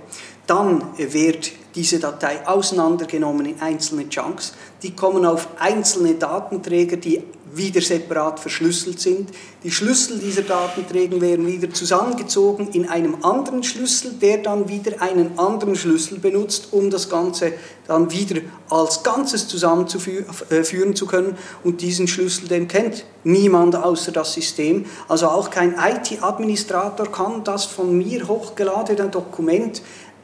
dann 0.52 0.84
wird 0.98 1.54
diese 1.76 2.00
Datei 2.00 2.46
auseinandergenommen 2.46 3.46
in 3.46 3.62
einzelne 3.62 4.10
Chunks. 4.10 4.52
Die 4.84 4.94
kommen 4.94 5.26
auf 5.26 5.48
einzelne 5.58 6.16
Datenträger, 6.16 6.98
die 6.98 7.24
wieder 7.54 7.80
separat 7.82 8.40
verschlüsselt 8.40 9.00
sind. 9.00 9.30
Die 9.64 9.72
Schlüssel 9.72 10.20
dieser 10.20 10.42
Datenträger 10.42 11.22
werden 11.22 11.48
wieder 11.48 11.70
zusammengezogen 11.70 12.70
in 12.70 12.90
einem 12.90 13.24
anderen 13.24 13.64
Schlüssel, 13.64 14.12
der 14.22 14.40
dann 14.40 14.68
wieder 14.68 15.02
einen 15.02 15.38
anderen 15.40 15.76
Schlüssel 15.76 16.20
benutzt, 16.20 16.70
um 16.72 16.90
das 16.90 17.10
Ganze 17.10 17.54
dann 17.88 18.12
wieder 18.12 18.42
als 18.70 19.04
Ganzes 19.04 19.48
zusammenzuführen 19.48 20.96
zu 20.96 21.06
können. 21.06 21.38
Und 21.64 21.82
diesen 21.82 22.08
Schlüssel, 22.08 22.50
den 22.50 22.68
kennt 22.68 23.06
niemand 23.24 23.76
außer 23.76 24.12
das 24.12 24.34
System. 24.34 24.86
Also 25.08 25.28
auch 25.28 25.50
kein 25.50 25.76
IT-Administrator 25.76 27.10
kann 27.12 27.44
das 27.44 27.66
von 27.66 27.98
mir 27.98 28.28
hochgeladene 28.28 29.10
Dokument 29.10 29.82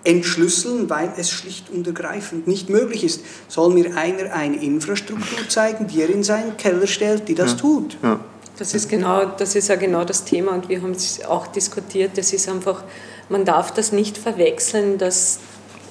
entschlüsseln, 0.08 0.89
weil 0.89 1.12
es 1.17 1.30
schlicht 1.30 1.70
und 1.70 1.86
ergreifend 1.86 2.48
nicht 2.48 2.70
möglich 2.70 3.04
ist. 3.04 3.22
Soll 3.50 3.74
mir 3.74 3.96
einer 3.98 4.34
eine 4.34 4.56
Infrastruktur 4.56 5.50
zeigen, 5.50 5.88
die 5.88 6.02
er 6.02 6.10
in 6.10 6.24
seinen 6.24 6.56
Keller 6.56 6.88
stellt, 6.88 7.28
die 7.28 7.36
das 7.36 7.52
ja. 7.52 7.58
tut? 7.58 7.98
Ja. 8.02 8.20
Das 8.58 8.74
ist, 8.74 8.89
genau, 8.89 9.26
das 9.26 9.56
ist 9.56 9.67
ja 9.67 9.76
genau 9.76 10.04
das 10.04 10.24
Thema 10.24 10.54
und 10.54 10.67
wir 10.67 10.82
haben 10.82 10.91
es 10.91 11.24
auch 11.24 11.46
diskutiert. 11.48 12.17
Das 12.17 12.34
ist 12.34 12.50
einfach, 12.50 12.84
man 13.30 13.46
darf 13.46 13.72
das 13.72 13.91
nicht 13.91 14.17
verwechseln, 14.17 14.98
dass 14.98 15.39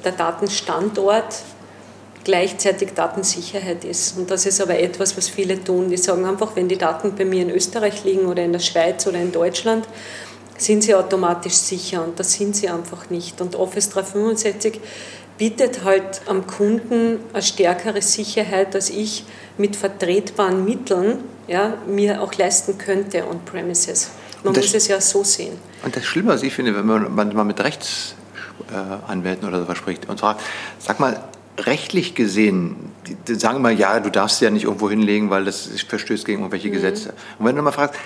der 0.05 0.13
Datenstandort 0.13 1.43
gleichzeitig 2.25 2.93
Datensicherheit 2.95 3.85
ist. 3.85 4.19
Und 4.19 4.33
das 4.33 4.47
ist 4.47 4.61
aber 4.61 4.81
etwas, 4.81 5.17
was 5.17 5.29
viele 5.29 5.63
tun. 5.63 5.91
Die 5.91 5.97
sagen 5.97 6.25
einfach, 6.25 6.57
wenn 6.57 6.67
die 6.67 6.77
Daten 6.77 7.15
bei 7.15 7.25
mir 7.25 7.43
in 7.43 7.51
Österreich 7.51 8.03
liegen 8.03 8.27
oder 8.27 8.43
in 8.43 8.53
der 8.53 8.59
Schweiz 8.59 9.07
oder 9.07 9.21
in 9.21 9.31
Deutschland, 9.31 9.87
sind 10.59 10.83
sie 10.83 10.95
automatisch 10.95 11.55
sicher 11.55 12.03
und 12.05 12.19
das 12.19 12.33
sind 12.33 12.57
sie 12.57 12.69
einfach 12.69 13.11
nicht. 13.11 13.41
Und 13.41 13.57
Office 13.57 13.91
365 13.91 14.81
bietet 15.39 15.85
halt 15.85 16.23
am 16.27 16.47
Kunden 16.47 17.21
eine 17.33 17.43
stärkere 17.43 18.03
Sicherheit, 18.03 18.75
als 18.75 18.91
ich 18.91 19.25
mit 19.59 19.77
vertretbaren 19.77 20.65
Mitteln 20.65 21.19
ja, 21.47 21.75
mir 21.87 22.23
auch 22.23 22.35
leisten 22.35 22.79
könnte 22.79 23.27
on-premises. 23.29 24.11
Man 24.43 24.55
muss 24.55 24.75
es 24.75 24.89
ja 24.89 25.01
so 25.01 25.25
sehen. 25.25 25.59
Und 25.85 25.97
das 25.97 26.05
Schlimme, 26.05 26.33
was 26.33 26.43
ich 26.43 26.53
finde, 26.53 26.75
wenn 26.75 26.87
man, 26.87 27.15
man 27.15 27.35
mal 27.35 27.45
mit 27.45 27.61
Rechtsanwälten 27.61 29.49
oder 29.49 29.65
so 29.65 29.75
spricht, 29.75 30.09
und 30.09 30.19
zwar, 30.19 30.39
sag 30.79 31.01
mal, 31.01 31.23
rechtlich 31.59 32.15
gesehen, 32.15 32.77
die 33.29 33.35
sagen 33.35 33.63
mal, 33.63 33.73
ja, 33.73 34.01
du 34.01 34.11
darfst 34.11 34.41
ja 34.41 34.51
nicht 34.51 34.65
irgendwo 34.65 34.91
hinlegen, 34.91 35.31
weil 35.31 35.45
das 35.45 35.69
verstößt 35.89 36.25
gegen 36.25 36.41
irgendwelche 36.41 36.69
mhm. 36.69 36.73
Gesetze. 36.73 37.15
Und 37.39 37.47
wenn 37.47 37.57
du 37.57 37.63
mal 37.63 37.73
fragst, 37.73 37.99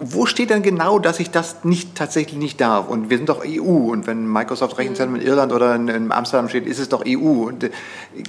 wo 0.00 0.26
steht 0.26 0.50
denn 0.50 0.62
genau, 0.62 0.98
dass 0.98 1.20
ich 1.20 1.30
das 1.30 1.64
nicht 1.64 1.94
tatsächlich 1.94 2.38
nicht 2.38 2.60
darf? 2.60 2.88
Und 2.88 3.10
wir 3.10 3.16
sind 3.16 3.28
doch 3.28 3.44
EU. 3.44 3.90
Und 3.90 4.06
wenn 4.06 4.26
Microsoft 4.30 4.78
Rechenzentrum 4.78 5.16
mhm. 5.16 5.22
in 5.22 5.26
Irland 5.26 5.52
oder 5.52 5.74
in 5.74 6.12
Amsterdam 6.12 6.48
steht, 6.48 6.66
ist 6.66 6.78
es 6.78 6.88
doch 6.88 7.04
EU. 7.06 7.46
Und 7.46 7.64
äh, 7.64 7.70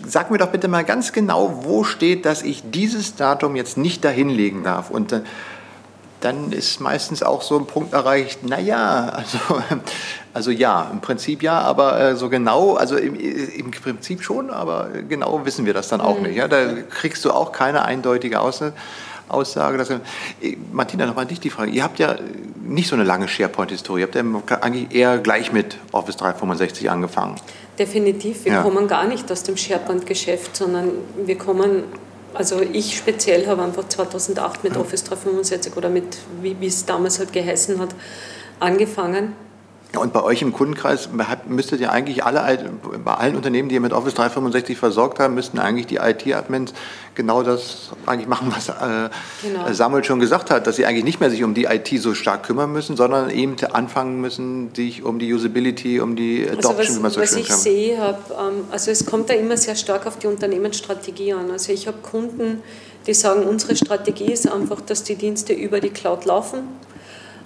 sag 0.06 0.32
mir 0.32 0.38
doch 0.38 0.50
bitte 0.50 0.68
mal 0.68 0.84
ganz 0.84 1.12
genau, 1.14 1.62
wo 1.64 1.84
steht, 1.84 2.26
dass 2.26 2.44
ich 2.44 2.64
dieses 2.70 3.16
Datum 3.16 3.56
jetzt 3.56 3.78
nicht 3.78 4.06
dahinlegen 4.06 4.64
darf. 4.64 4.90
Und 4.92 5.12
äh, 5.12 5.22
dann 6.22 6.52
ist 6.52 6.82
meistens 6.82 7.24
auch 7.24 7.42
so 7.42 7.58
ein 7.58 7.66
Punkt 7.66 7.94
erreicht, 7.94 8.44
naja, 8.44 9.10
also, 9.10 9.40
also 10.34 10.52
ja, 10.52 10.90
im 10.92 11.02
Prinzip 11.02 11.42
ja, 11.44 11.60
aber 11.60 12.00
äh, 12.00 12.16
so 12.16 12.30
genau, 12.30 12.76
also 12.76 12.96
im, 12.96 13.16
im, 13.16 13.72
Prinzip 13.72 14.24
schon, 14.24 14.50
aber 14.50 14.90
genau 15.08 15.46
wissen 15.46 15.66
wir 15.66 15.74
das 15.74 15.88
dann 15.88 16.02
auch 16.02 16.18
mhm. 16.18 16.28
nicht. 16.28 16.36
Ja? 16.36 16.48
Da 16.48 16.68
kriegst 16.90 17.26
du 17.26 17.32
auch 17.32 17.52
keine 17.52 17.84
eindeutige 17.84 18.40
Aussage. 18.40 18.74
Aussage. 19.28 19.78
Dass, 19.78 19.92
äh, 19.92 20.00
Martina, 20.72 21.06
nochmal 21.06 21.26
dich 21.26 21.40
die 21.40 21.50
Frage. 21.50 21.72
Ihr 21.72 21.84
habt 21.84 22.00
ja 22.00 22.16
nicht 22.64 22.90
so 22.90 22.96
eine 22.96 23.04
lange 23.04 23.28
SharePoint-Historie. 23.28 24.02
Ihr 24.02 24.08
habt 24.08 24.16
ja 24.16 24.58
eigentlich 24.62 24.94
eher 24.94 25.20
gleich 25.20 25.52
mit 25.52 25.78
Office 25.92 26.18
365 26.18 26.90
angefangen. 26.90 27.36
Definitiv. 27.78 28.46
Wir 28.46 28.54
ja. 28.54 28.62
kommen 28.64 28.88
gar 28.88 29.06
nicht 29.06 29.32
aus 29.32 29.44
dem 29.44 29.56
SharePoint-Geschäft, 29.56 30.56
sondern 30.58 30.90
wir 31.26 31.38
kommen 31.38 31.84
also 32.34 32.62
ich 32.62 32.96
speziell 32.96 33.48
habe 33.48 33.64
einfach 33.64 33.88
2008 33.88 34.64
mit 34.64 34.78
Office 34.78 35.04
365 35.04 35.76
oder 35.76 35.90
mit, 35.90 36.18
wie, 36.42 36.56
wie 36.60 36.68
es 36.68 36.86
damals 36.86 37.18
halt 37.18 37.34
geheißen 37.34 37.80
hat, 37.80 37.90
angefangen. 38.60 39.34
Und 39.98 40.14
bei 40.14 40.22
euch 40.22 40.44
im 40.44 40.54
Kundenkreis 40.54 41.10
müsstet 41.48 41.82
ihr 41.82 41.92
eigentlich 41.92 42.24
alle, 42.24 42.70
bei 43.04 43.14
allen 43.16 43.36
Unternehmen, 43.36 43.70
die 43.70 43.76
ihr 43.76 43.82
mit 43.82 43.92
Office 43.92 44.14
365 44.14 44.78
versorgt 44.78 45.18
haben, 45.20 45.34
müssten 45.34 45.58
eigentlich 45.58 45.88
die 45.88 45.96
IT-Admins 45.96 46.74
genau 47.16 47.42
das 47.42 47.90
eigentlich 48.06 48.28
machen, 48.28 48.54
was 48.56 48.70
äh, 48.70 49.10
genau. 49.42 49.74
Samuel 49.74 50.04
schon 50.04 50.20
gesagt 50.20 50.52
hat, 50.52 50.68
dass 50.68 50.76
sie 50.76 50.86
eigentlich 50.86 51.06
nicht 51.06 51.20
mehr 51.20 51.32
sich 51.32 51.44
um 51.44 51.56
die 51.56 51.64
IT 51.64 51.90
so 52.00 52.14
stark 52.14 52.44
kümmern 52.44 52.72
müssen, 52.72 52.98
sondern 52.98 53.32
eben 53.32 53.56
anfangen 53.74 54.22
müssen, 54.22 54.76
sich 54.76 55.04
um 55.04 55.18
die 55.18 55.34
Usability, 55.34 56.00
um 56.00 56.16
die 56.16 56.48
Adoption, 56.48 56.76
also 56.76 56.78
was, 56.78 56.96
wie 56.96 57.02
man 57.02 57.12
so 57.12 57.22
was 57.22 57.30
schön 57.32 57.40
ich 57.40 57.48
kann. 57.48 57.58
sehe, 57.58 58.00
hab, 58.00 58.30
ähm, 58.30 58.66
also 58.70 58.92
es 58.92 59.08
kommt 59.08 59.32
da 59.32 59.34
immer 59.34 59.58
sehr 59.58 59.76
stark 59.76 60.06
auf 60.06 60.20
die 60.20 60.28
Unternehmensstrategie 60.28 61.34
an. 61.34 61.50
Also 61.50 61.72
ich 61.72 61.88
habe 61.88 61.98
Kunden, 61.98 62.62
die 63.08 63.16
sagen, 63.16 63.42
unsere 63.42 63.76
Strategie 63.76 64.32
ist 64.32 64.52
einfach, 64.52 64.82
dass 64.82 65.04
die 65.04 65.16
Dienste 65.16 65.54
über 65.54 65.80
die 65.80 65.90
Cloud 65.90 66.26
laufen 66.26 66.60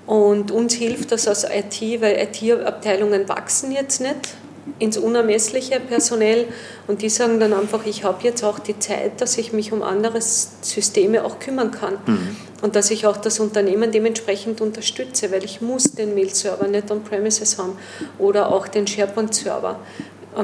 und 0.06 0.52
uns 0.52 0.74
hilft 0.74 1.12
das 1.12 1.28
als 1.28 1.46
IT, 1.46 2.02
weil 2.02 2.18
IT-Abteilungen 2.18 3.28
wachsen 3.30 3.72
jetzt 3.72 4.02
nicht 4.02 4.36
ins 4.80 4.98
Unermessliche 4.98 5.80
personell 5.80 6.46
und 6.88 7.02
die 7.02 7.10
sagen 7.10 7.40
dann 7.40 7.54
einfach, 7.54 7.86
ich 7.86 8.04
habe 8.04 8.24
jetzt 8.24 8.44
auch 8.44 8.60
die 8.60 8.78
Zeit, 8.80 9.20
dass 9.22 9.38
ich 9.38 9.54
mich 9.54 9.72
um 9.72 9.84
andere 9.84 10.22
Systeme 10.22 11.24
auch 11.24 11.40
kümmern 11.40 11.72
kann 11.72 11.98
mhm. 12.06 12.36
und 12.62 12.76
dass 12.76 12.92
ich 12.92 13.06
auch 13.06 13.18
das 13.18 13.40
Unternehmen 13.40 13.92
dementsprechend 13.92 14.62
unterstütze, 14.62 15.32
weil 15.32 15.44
ich 15.44 15.62
muss 15.62 15.84
den 15.84 16.16
Mail-Server 16.16 16.68
nicht 16.68 16.90
on-premises 16.92 17.58
haben 17.58 17.78
oder 18.20 18.52
auch 18.52 18.68
den 18.68 18.88
SharePoint-Server. 18.88 19.80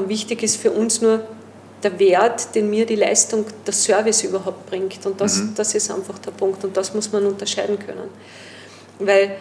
Wichtig 0.08 0.44
ist 0.44 0.58
für 0.58 0.72
uns 0.72 1.02
nur 1.02 1.22
der 1.82 1.98
Wert, 1.98 2.54
den 2.56 2.70
mir 2.70 2.86
die 2.86 2.96
Leistung, 2.96 3.46
der 3.66 3.74
Service 3.74 4.24
überhaupt 4.24 4.70
bringt 4.70 5.06
und 5.06 5.20
das, 5.20 5.38
mhm. 5.38 5.54
das 5.56 5.76
ist 5.76 5.90
einfach 5.92 6.20
der 6.20 6.32
Punkt 6.32 6.64
und 6.64 6.76
das 6.76 6.94
muss 6.94 7.12
man 7.12 7.26
unterscheiden 7.26 7.80
können. 7.80 8.10
Weil 9.00 9.38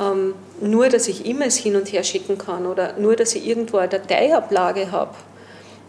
ähm, 0.00 0.34
nur, 0.60 0.88
dass 0.88 1.08
ich 1.08 1.26
E-Mails 1.26 1.56
hin 1.56 1.76
und 1.76 1.92
her 1.92 2.02
schicken 2.02 2.38
kann 2.38 2.66
oder 2.66 2.94
nur, 2.98 3.16
dass 3.16 3.34
ich 3.34 3.46
irgendwo 3.46 3.76
eine 3.76 3.88
Dateiablage 3.88 4.90
habe, 4.90 5.14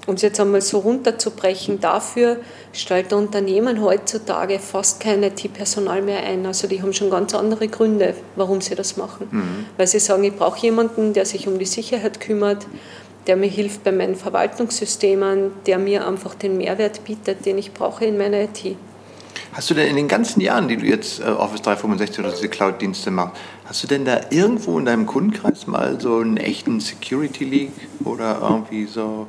um 0.08 0.16
es 0.16 0.22
jetzt 0.22 0.40
einmal 0.40 0.62
so 0.62 0.80
runterzubrechen, 0.80 1.80
dafür 1.80 2.38
stellt 2.74 3.12
der 3.12 3.20
Unternehmen 3.20 3.82
heutzutage 3.82 4.60
fast 4.60 5.00
kein 5.00 5.24
IT-Personal 5.24 6.02
mehr 6.02 6.24
ein. 6.24 6.46
Also 6.46 6.68
die 6.68 6.82
haben 6.82 6.94
schon 6.94 7.10
ganz 7.10 7.34
andere 7.36 7.68
Gründe, 7.68 8.16
warum 8.36 8.62
sie 8.62 8.76
das 8.76 8.98
machen. 8.98 9.28
Mhm. 9.32 9.66
Weil 9.78 9.88
sie 9.88 10.00
sagen, 10.00 10.24
ich 10.24 10.36
brauche 10.36 10.60
jemanden, 10.60 11.14
der 11.14 11.26
sich 11.26 11.48
um 11.48 11.60
die 11.60 11.66
Sicherheit 11.66 12.20
kümmert, 12.20 12.66
der 13.28 13.36
mir 13.36 13.50
hilft 13.50 13.84
bei 13.84 13.92
meinen 13.92 14.16
Verwaltungssystemen, 14.16 15.52
der 15.68 15.78
mir 15.78 16.08
einfach 16.08 16.34
den 16.34 16.58
Mehrwert 16.58 17.04
bietet, 17.04 17.46
den 17.46 17.60
ich 17.60 17.72
brauche 17.72 18.06
in 18.06 18.18
meiner 18.18 18.42
IT. 18.42 18.76
Hast 19.54 19.70
du 19.70 19.74
denn 19.74 19.88
in 19.88 19.98
den 19.98 20.08
ganzen 20.08 20.40
Jahren, 20.40 20.68
die 20.68 20.78
du 20.78 20.86
jetzt 20.86 21.20
äh, 21.20 21.24
Office 21.24 21.62
365 21.62 22.20
oder 22.20 22.32
diese 22.32 22.48
Cloud-Dienste 22.48 23.12
machst, 23.12 23.36
hast 23.72 23.84
du 23.84 23.88
denn 23.88 24.04
da 24.04 24.20
irgendwo 24.32 24.78
in 24.78 24.84
deinem 24.84 25.06
Kundenkreis 25.06 25.66
mal 25.66 25.98
so 26.02 26.18
einen 26.18 26.36
echten 26.36 26.82
Security 26.82 27.46
Leak 27.46 27.72
oder 28.04 28.40
irgendwie 28.42 28.86
so 28.86 29.28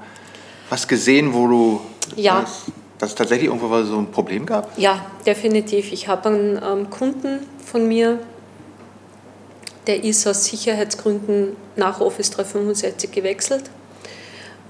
was 0.68 0.88
gesehen, 0.88 1.33
wo 1.33 1.46
du 1.46 1.81
ja. 2.16 2.42
Weißt, 2.42 2.64
dass 2.98 3.11
es 3.11 3.14
tatsächlich 3.14 3.48
irgendwo 3.48 3.83
so 3.85 3.98
ein 3.98 4.11
Problem 4.11 4.44
gab? 4.44 4.76
Ja, 4.76 5.07
definitiv. 5.24 5.92
Ich 5.92 6.09
habe 6.09 6.28
einen 6.28 6.61
ähm, 6.61 6.90
Kunden 6.90 7.46
von 7.64 7.87
mir, 7.87 8.18
der 9.87 10.02
ist 10.02 10.26
aus 10.26 10.46
Sicherheitsgründen 10.46 11.57
nach 11.76 12.00
Office 12.00 12.31
365 12.31 13.12
gewechselt 13.12 13.70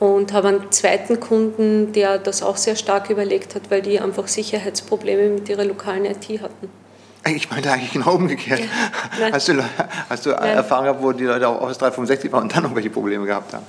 und 0.00 0.34
habe 0.34 0.48
einen 0.48 0.70
zweiten 0.70 1.18
Kunden, 1.18 1.92
der 1.92 2.18
das 2.18 2.42
auch 2.42 2.58
sehr 2.58 2.76
stark 2.76 3.08
überlegt 3.08 3.54
hat, 3.54 3.70
weil 3.70 3.80
die 3.80 3.98
einfach 4.00 4.28
Sicherheitsprobleme 4.28 5.30
mit 5.30 5.48
ihrer 5.48 5.64
lokalen 5.64 6.04
IT 6.04 6.42
hatten. 6.42 6.81
Ich 7.24 7.50
meine 7.50 7.70
eigentlich 7.70 7.92
genau 7.92 8.14
umgekehrt. 8.14 8.60
Ja, 8.60 9.28
hast 9.32 9.48
du, 9.48 9.62
hast 10.08 10.26
du 10.26 10.30
Erfahrung 10.30 10.84
gehabt, 10.86 11.02
wo 11.02 11.12
die 11.12 11.24
Leute 11.24 11.48
auch 11.48 11.60
aus 11.60 11.78
365 11.78 12.32
waren 12.32 12.44
und 12.44 12.56
dann 12.56 12.64
noch 12.64 12.74
welche 12.74 12.90
Probleme 12.90 13.26
gehabt 13.26 13.52
haben? 13.54 13.64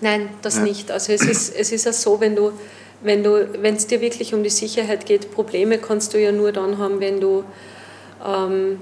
Nein, 0.00 0.28
das 0.42 0.56
ja. 0.56 0.62
nicht. 0.62 0.90
Also 0.90 1.12
es 1.12 1.22
ist, 1.22 1.54
es 1.56 1.72
ist 1.72 1.86
ja 1.86 1.92
so, 1.92 2.20
wenn 2.20 2.36
du, 2.36 2.52
wenn 3.00 3.24
du, 3.24 3.48
wenn 3.60 3.76
es 3.76 3.86
dir 3.86 4.00
wirklich 4.00 4.34
um 4.34 4.42
die 4.42 4.50
Sicherheit 4.50 5.06
geht, 5.06 5.32
Probleme 5.32 5.78
kannst 5.78 6.12
du 6.14 6.20
ja 6.20 6.32
nur 6.32 6.52
dann 6.52 6.78
haben, 6.78 7.00
wenn 7.00 7.20
du 7.20 7.44
ähm, 8.24 8.78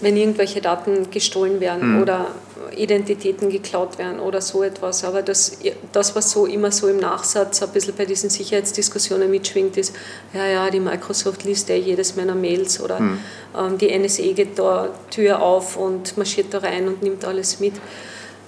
wenn 0.00 0.16
irgendwelche 0.16 0.60
Daten 0.60 1.10
gestohlen 1.10 1.60
werden 1.60 1.96
mhm. 1.96 2.02
oder 2.02 2.26
Identitäten 2.74 3.50
geklaut 3.50 3.98
werden 3.98 4.20
oder 4.20 4.40
so 4.40 4.62
etwas. 4.62 5.04
Aber 5.04 5.22
das, 5.22 5.58
das, 5.92 6.14
was 6.16 6.30
so 6.30 6.46
immer 6.46 6.72
so 6.72 6.88
im 6.88 6.98
Nachsatz 6.98 7.62
ein 7.62 7.70
bisschen 7.70 7.94
bei 7.94 8.04
diesen 8.04 8.30
Sicherheitsdiskussionen 8.30 9.30
mitschwingt, 9.30 9.76
ist, 9.76 9.94
ja, 10.32 10.46
ja, 10.46 10.70
die 10.70 10.80
Microsoft 10.80 11.44
liest 11.44 11.68
ja 11.68 11.76
jedes 11.76 12.16
meiner 12.16 12.34
Mails 12.34 12.80
oder 12.80 13.00
mhm. 13.00 13.18
ähm, 13.56 13.78
die 13.78 13.96
NSE 13.96 14.32
geht 14.34 14.58
da 14.58 14.88
Tür 15.10 15.42
auf 15.42 15.76
und 15.76 16.16
marschiert 16.16 16.52
da 16.52 16.58
rein 16.58 16.88
und 16.88 17.02
nimmt 17.02 17.24
alles 17.24 17.60
mit. 17.60 17.74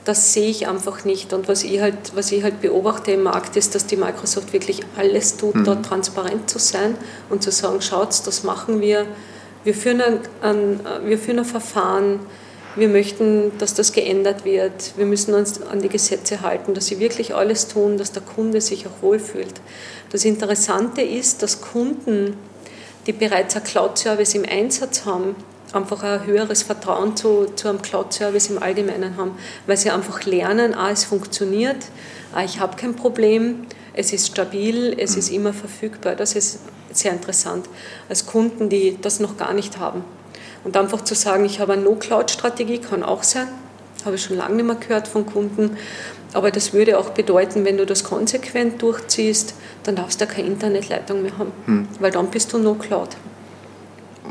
Das 0.05 0.33
sehe 0.33 0.49
ich 0.49 0.67
einfach 0.67 1.05
nicht. 1.05 1.33
Und 1.33 1.49
was 1.49 1.65
ich 1.65 1.81
halt, 1.81 2.15
was 2.15 2.33
ich 2.33 2.43
halt 2.43 2.61
beobachte 2.61 3.13
im 3.13 3.25
Markt 3.25 3.57
ist, 3.57 3.75
dass 3.75 3.87
die 3.87 3.97
Microsoft 3.97 4.53
wirklich 4.53 4.81
alles 4.97 5.37
tut, 5.37 5.55
mhm. 5.55 5.65
dort 5.65 5.85
transparent 5.85 6.49
zu 6.49 6.59
sein 6.59 6.97
und 7.29 7.43
zu 7.43 7.51
sagen, 7.51 7.83
schaut, 7.83 8.27
das 8.27 8.43
machen 8.43 8.81
wir 8.81 9.07
wir 9.65 9.75
führen 9.75 10.01
ein, 10.01 10.21
ein, 10.41 10.81
wir 11.05 11.19
führen 11.19 11.41
ein 11.41 11.45
Verfahren, 11.45 12.21
wir 12.79 12.89
möchten, 12.89 13.57
dass 13.59 13.75
das 13.75 13.93
geändert 13.93 14.45
wird, 14.45 14.97
wir 14.97 15.07
müssen 15.07 15.35
uns 15.35 15.63
an 15.63 15.81
die 15.81 15.89
Gesetze 15.89 16.43
halten, 16.43 16.75
dass 16.75 16.87
sie 16.87 16.99
wirklich 16.99 17.35
alles 17.35 17.69
tun, 17.69 17.99
dass 17.99 18.13
der 18.13 18.23
Kunde 18.23 18.61
sich 18.61 18.87
auch 18.87 19.03
wohlfühlt. 19.03 19.61
Das 20.11 20.25
Interessante 20.25 21.03
ist, 21.03 21.43
dass 21.43 21.61
Kunden, 21.61 22.37
die 23.07 23.13
bereits 23.13 23.57
einen 23.57 23.65
Cloud-Service 23.65 24.35
im 24.35 24.45
Einsatz 24.45 25.05
haben, 25.05 25.37
einfach 25.73 26.03
ein 26.03 26.27
höheres 26.27 26.63
Vertrauen 26.63 27.17
zu, 27.17 27.47
zu 27.55 27.69
einem 27.69 27.83
Cloud-Service 27.83 28.51
im 28.51 28.63
Allgemeinen 28.63 29.17
haben, 29.17 29.33
weil 29.67 29.77
sie 29.77 29.91
einfach 29.91 30.25
lernen, 30.25 30.75
ah, 30.75 30.91
es 30.91 31.05
funktioniert, 31.05 31.87
ah, 32.33 32.43
ich 32.43 32.61
habe 32.61 32.77
kein 32.77 32.97
Problem, 32.97 33.67
es 33.99 34.13
ist 34.13 34.29
stabil, 34.29 34.95
es 34.97 35.17
ist 35.17 35.29
immer 35.29 35.53
verfügbar. 35.53 36.15
Das 36.15 36.37
ist 36.37 36.61
sehr 36.93 37.11
interessant 37.11 37.69
als 38.09 38.27
Kunden, 38.27 38.69
die 38.69 38.97
das 39.01 39.19
noch 39.19 39.37
gar 39.37 39.53
nicht 39.53 39.79
haben. 39.79 40.05
Und 40.65 40.77
einfach 40.77 41.03
zu 41.03 41.15
sagen, 41.15 41.45
ich 41.45 41.61
habe 41.61 41.75
eine 41.75 41.83
No-Cloud-Strategie, 41.83 42.79
kann 42.79 43.03
auch 43.03 43.23
sein. 43.23 43.49
Habe 44.05 44.17
ich 44.17 44.23
schon 44.23 44.37
lange 44.37 44.57
nicht 44.57 44.67
mehr 44.67 44.77
gehört 44.77 45.09
von 45.09 45.27
Kunden. 45.27 45.77
Aber 46.35 46.51
das 46.51 46.73
würde 46.73 46.99
auch 46.99 47.11
bedeuten, 47.11 47.65
wenn 47.65 47.79
du 47.79 47.87
das 47.87 48.05
konsequent 48.05 48.83
durchziehst, 48.83 49.55
dann 49.85 49.97
darfst 49.97 50.21
du 50.21 50.27
keine 50.27 50.47
Internetleitung 50.49 51.23
mehr 51.23 51.39
haben, 51.39 51.53
hm. 51.65 51.89
weil 52.01 52.11
dann 52.11 52.29
bist 52.29 52.53
du 52.53 52.59
No-Cloud. 52.59 53.17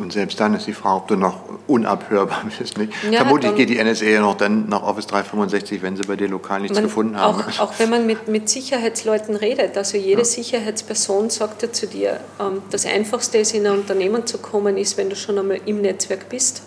Und 0.01 0.13
selbst 0.13 0.39
dann 0.39 0.53
ist 0.53 0.67
die 0.67 0.73
Frage, 0.73 0.95
ob 0.95 1.07
du 1.07 1.15
noch 1.15 1.39
unabhörbar 1.67 2.43
bist. 2.57 2.77
Nicht? 2.77 2.93
Ja, 3.11 3.19
Vermutlich 3.19 3.55
geht 3.55 3.69
die 3.69 3.83
NSA 3.83 4.05
ja 4.05 4.21
noch 4.21 4.35
dann 4.35 4.69
nach 4.69 4.83
Office 4.83 5.07
365, 5.07 5.81
wenn 5.81 5.95
sie 5.95 6.03
bei 6.03 6.15
dir 6.15 6.27
lokal 6.27 6.61
nichts 6.61 6.75
man, 6.75 6.83
gefunden 6.83 7.17
haben. 7.17 7.41
Auch, 7.41 7.59
auch, 7.59 7.73
wenn 7.77 7.89
man 7.89 8.05
mit, 8.05 8.27
mit 8.27 8.49
Sicherheitsleuten 8.49 9.35
redet, 9.35 9.77
also 9.77 9.97
jede 9.97 10.21
ja. 10.21 10.25
Sicherheitsperson 10.25 11.29
sagt 11.29 11.61
ja 11.63 11.71
zu 11.71 11.87
dir, 11.87 12.19
ähm, 12.39 12.61
das 12.71 12.85
Einfachste 12.85 13.37
ist, 13.37 13.53
in 13.53 13.65
ein 13.65 13.73
Unternehmen 13.73 14.25
zu 14.25 14.37
kommen, 14.37 14.77
ist, 14.77 14.97
wenn 14.97 15.09
du 15.09 15.15
schon 15.15 15.37
einmal 15.37 15.59
im 15.65 15.81
Netzwerk 15.81 16.29
bist. 16.29 16.63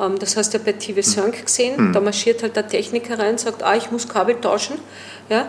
Ähm, 0.00 0.18
das 0.18 0.36
hast 0.36 0.54
du 0.54 0.58
ja 0.58 0.64
bei 0.64 0.72
TV 0.72 1.00
hm. 1.00 1.32
gesehen, 1.32 1.76
hm. 1.76 1.92
da 1.92 2.00
marschiert 2.00 2.42
halt 2.42 2.56
der 2.56 2.68
Techniker 2.68 3.18
rein 3.18 3.32
und 3.32 3.40
sagt, 3.40 3.62
ah, 3.62 3.76
ich 3.76 3.90
muss 3.90 4.08
Kabel 4.08 4.40
tauschen. 4.40 4.76
Ja? 5.28 5.46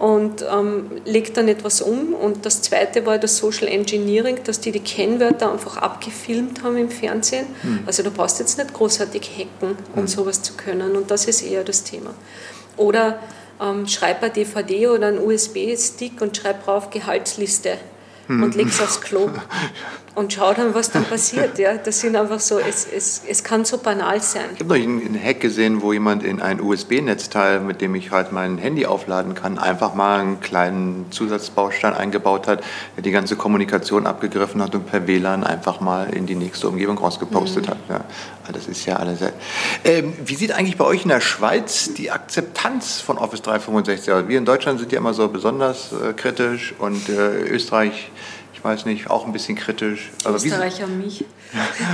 und 0.00 0.42
ähm, 0.50 0.90
legt 1.04 1.36
dann 1.36 1.46
etwas 1.46 1.82
um. 1.82 2.14
Und 2.14 2.46
das 2.46 2.62
zweite 2.62 3.04
war 3.04 3.18
das 3.18 3.36
Social 3.36 3.68
Engineering, 3.68 4.38
dass 4.44 4.58
die 4.58 4.72
die 4.72 4.80
Kennwörter 4.80 5.52
einfach 5.52 5.76
abgefilmt 5.76 6.62
haben 6.62 6.78
im 6.78 6.88
Fernsehen. 6.88 7.46
Mhm. 7.62 7.80
Also 7.84 8.02
du 8.02 8.10
brauchst 8.10 8.38
jetzt 8.38 8.56
nicht 8.56 8.72
großartig 8.72 9.30
hacken, 9.30 9.76
um 9.94 10.02
mhm. 10.02 10.08
sowas 10.08 10.40
zu 10.40 10.54
können. 10.54 10.96
Und 10.96 11.10
das 11.10 11.26
ist 11.26 11.42
eher 11.42 11.64
das 11.64 11.84
Thema. 11.84 12.14
Oder 12.78 13.18
ähm, 13.60 13.86
schreib 13.86 14.22
ein 14.22 14.32
DVD 14.32 14.88
oder 14.88 15.08
einen 15.08 15.18
USB-Stick 15.18 16.22
und 16.22 16.34
schreib 16.34 16.64
drauf 16.64 16.88
Gehaltsliste 16.88 17.76
und 18.28 18.54
leg 18.54 18.68
es 18.68 18.80
aufs 18.80 19.00
Klo 19.00 19.28
und 20.20 20.32
schau 20.34 20.52
dann, 20.52 20.74
was 20.74 20.90
dann 20.90 21.04
passiert. 21.04 21.58
Ja, 21.58 21.76
das 21.76 22.00
sind 22.00 22.14
einfach 22.14 22.40
so, 22.40 22.58
es, 22.58 22.86
es, 22.86 23.22
es 23.26 23.42
kann 23.42 23.64
so 23.64 23.78
banal 23.78 24.20
sein. 24.20 24.44
Ich 24.54 24.60
habe 24.60 24.78
noch 24.78 24.84
einen 24.84 25.18
Hack 25.20 25.40
gesehen, 25.40 25.80
wo 25.80 25.92
jemand 25.92 26.22
in 26.22 26.40
ein 26.40 26.60
USB-Netzteil, 26.60 27.60
mit 27.60 27.80
dem 27.80 27.94
ich 27.94 28.10
halt 28.10 28.30
mein 28.30 28.58
Handy 28.58 28.84
aufladen 28.84 29.34
kann, 29.34 29.58
einfach 29.58 29.94
mal 29.94 30.20
einen 30.20 30.40
kleinen 30.40 31.06
Zusatzbaustein 31.10 31.94
eingebaut 31.94 32.46
hat, 32.46 32.62
der 32.96 33.02
die 33.02 33.10
ganze 33.10 33.34
Kommunikation 33.34 34.06
abgegriffen 34.06 34.62
hat 34.62 34.74
und 34.74 34.86
per 34.86 35.06
WLAN 35.06 35.42
einfach 35.42 35.80
mal 35.80 36.12
in 36.14 36.26
die 36.26 36.36
nächste 36.36 36.68
Umgebung 36.68 36.98
rausgepostet 36.98 37.66
mhm. 37.66 37.70
hat. 37.70 37.78
Ja, 37.88 38.04
das 38.52 38.68
ist 38.68 38.84
ja 38.84 38.96
alles. 38.96 39.20
Ähm, 39.84 40.12
wie 40.24 40.34
sieht 40.34 40.52
eigentlich 40.52 40.76
bei 40.76 40.84
euch 40.84 41.02
in 41.02 41.08
der 41.08 41.22
Schweiz 41.22 41.94
die 41.94 42.10
Akzeptanz 42.10 43.00
von 43.00 43.16
Office 43.16 43.40
365 43.42 44.12
aus? 44.12 44.28
Wir 44.28 44.36
in 44.36 44.44
Deutschland 44.44 44.80
sind 44.80 44.92
ja 44.92 44.98
immer 44.98 45.14
so 45.14 45.28
besonders 45.28 45.92
äh, 45.92 46.12
kritisch 46.12 46.74
und 46.78 47.08
äh, 47.08 47.40
Österreich 47.48 48.10
ich 48.60 48.64
weiß 48.64 48.84
nicht, 48.84 49.08
auch 49.08 49.24
ein 49.24 49.32
bisschen 49.32 49.56
kritisch. 49.56 50.10
Aber 50.22 50.36
Österreicher 50.36 50.86
mich. 50.86 51.24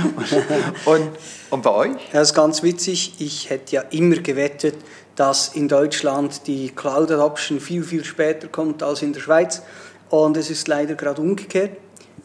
und, 0.85 1.11
und 1.49 1.63
bei 1.63 1.69
euch? 1.69 1.95
Das 2.11 2.31
ist 2.31 2.33
ganz 2.33 2.61
witzig. 2.61 3.13
Ich 3.19 3.49
hätte 3.49 3.77
ja 3.77 3.81
immer 3.83 4.17
gewettet, 4.17 4.75
dass 5.15 5.55
in 5.55 5.69
Deutschland 5.69 6.45
die 6.45 6.67
Cloud 6.75 7.09
Adoption 7.09 7.61
viel, 7.61 7.85
viel 7.85 8.03
später 8.03 8.49
kommt 8.49 8.83
als 8.83 9.01
in 9.01 9.13
der 9.13 9.21
Schweiz. 9.21 9.61
Und 10.09 10.35
es 10.35 10.49
ist 10.49 10.67
leider 10.67 10.95
gerade 10.95 11.21
umgekehrt. 11.21 11.71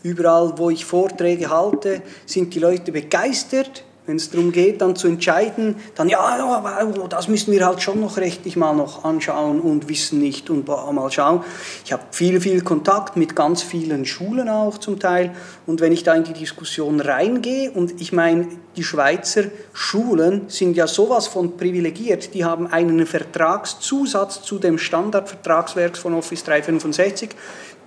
Überall, 0.02 0.54
wo 0.56 0.70
ich 0.70 0.84
Vorträge 0.84 1.48
halte, 1.48 2.02
sind 2.26 2.52
die 2.52 2.58
Leute 2.58 2.90
begeistert 2.90 3.84
wenn 4.04 4.16
es 4.16 4.30
darum 4.30 4.50
geht, 4.50 4.80
dann 4.80 4.96
zu 4.96 5.06
entscheiden, 5.06 5.76
dann 5.94 6.08
ja, 6.08 6.60
das 7.08 7.28
müssen 7.28 7.52
wir 7.52 7.64
halt 7.64 7.82
schon 7.82 8.00
noch 8.00 8.16
rechtlich 8.16 8.56
mal 8.56 8.74
noch 8.74 9.04
anschauen 9.04 9.60
und 9.60 9.88
wissen 9.88 10.18
nicht 10.18 10.50
und 10.50 10.66
mal 10.66 11.10
schauen. 11.12 11.44
Ich 11.84 11.92
habe 11.92 12.02
viel, 12.10 12.40
viel 12.40 12.62
Kontakt 12.62 13.16
mit 13.16 13.36
ganz 13.36 13.62
vielen 13.62 14.04
Schulen 14.04 14.48
auch 14.48 14.78
zum 14.78 14.98
Teil. 14.98 15.32
Und 15.66 15.80
wenn 15.80 15.92
ich 15.92 16.02
da 16.02 16.14
in 16.14 16.24
die 16.24 16.32
Diskussion 16.32 17.00
reingehe 17.00 17.70
und 17.70 18.00
ich 18.00 18.12
meine, 18.12 18.48
die 18.76 18.82
Schweizer 18.82 19.44
Schulen 19.72 20.48
sind 20.48 20.76
ja 20.76 20.88
sowas 20.88 21.28
von 21.28 21.56
privilegiert, 21.56 22.34
die 22.34 22.44
haben 22.44 22.66
einen 22.66 23.06
Vertragszusatz 23.06 24.42
zu 24.42 24.58
dem 24.58 24.78
Standardvertragswerk 24.78 25.96
von 25.96 26.14
Office 26.14 26.42
365, 26.42 27.30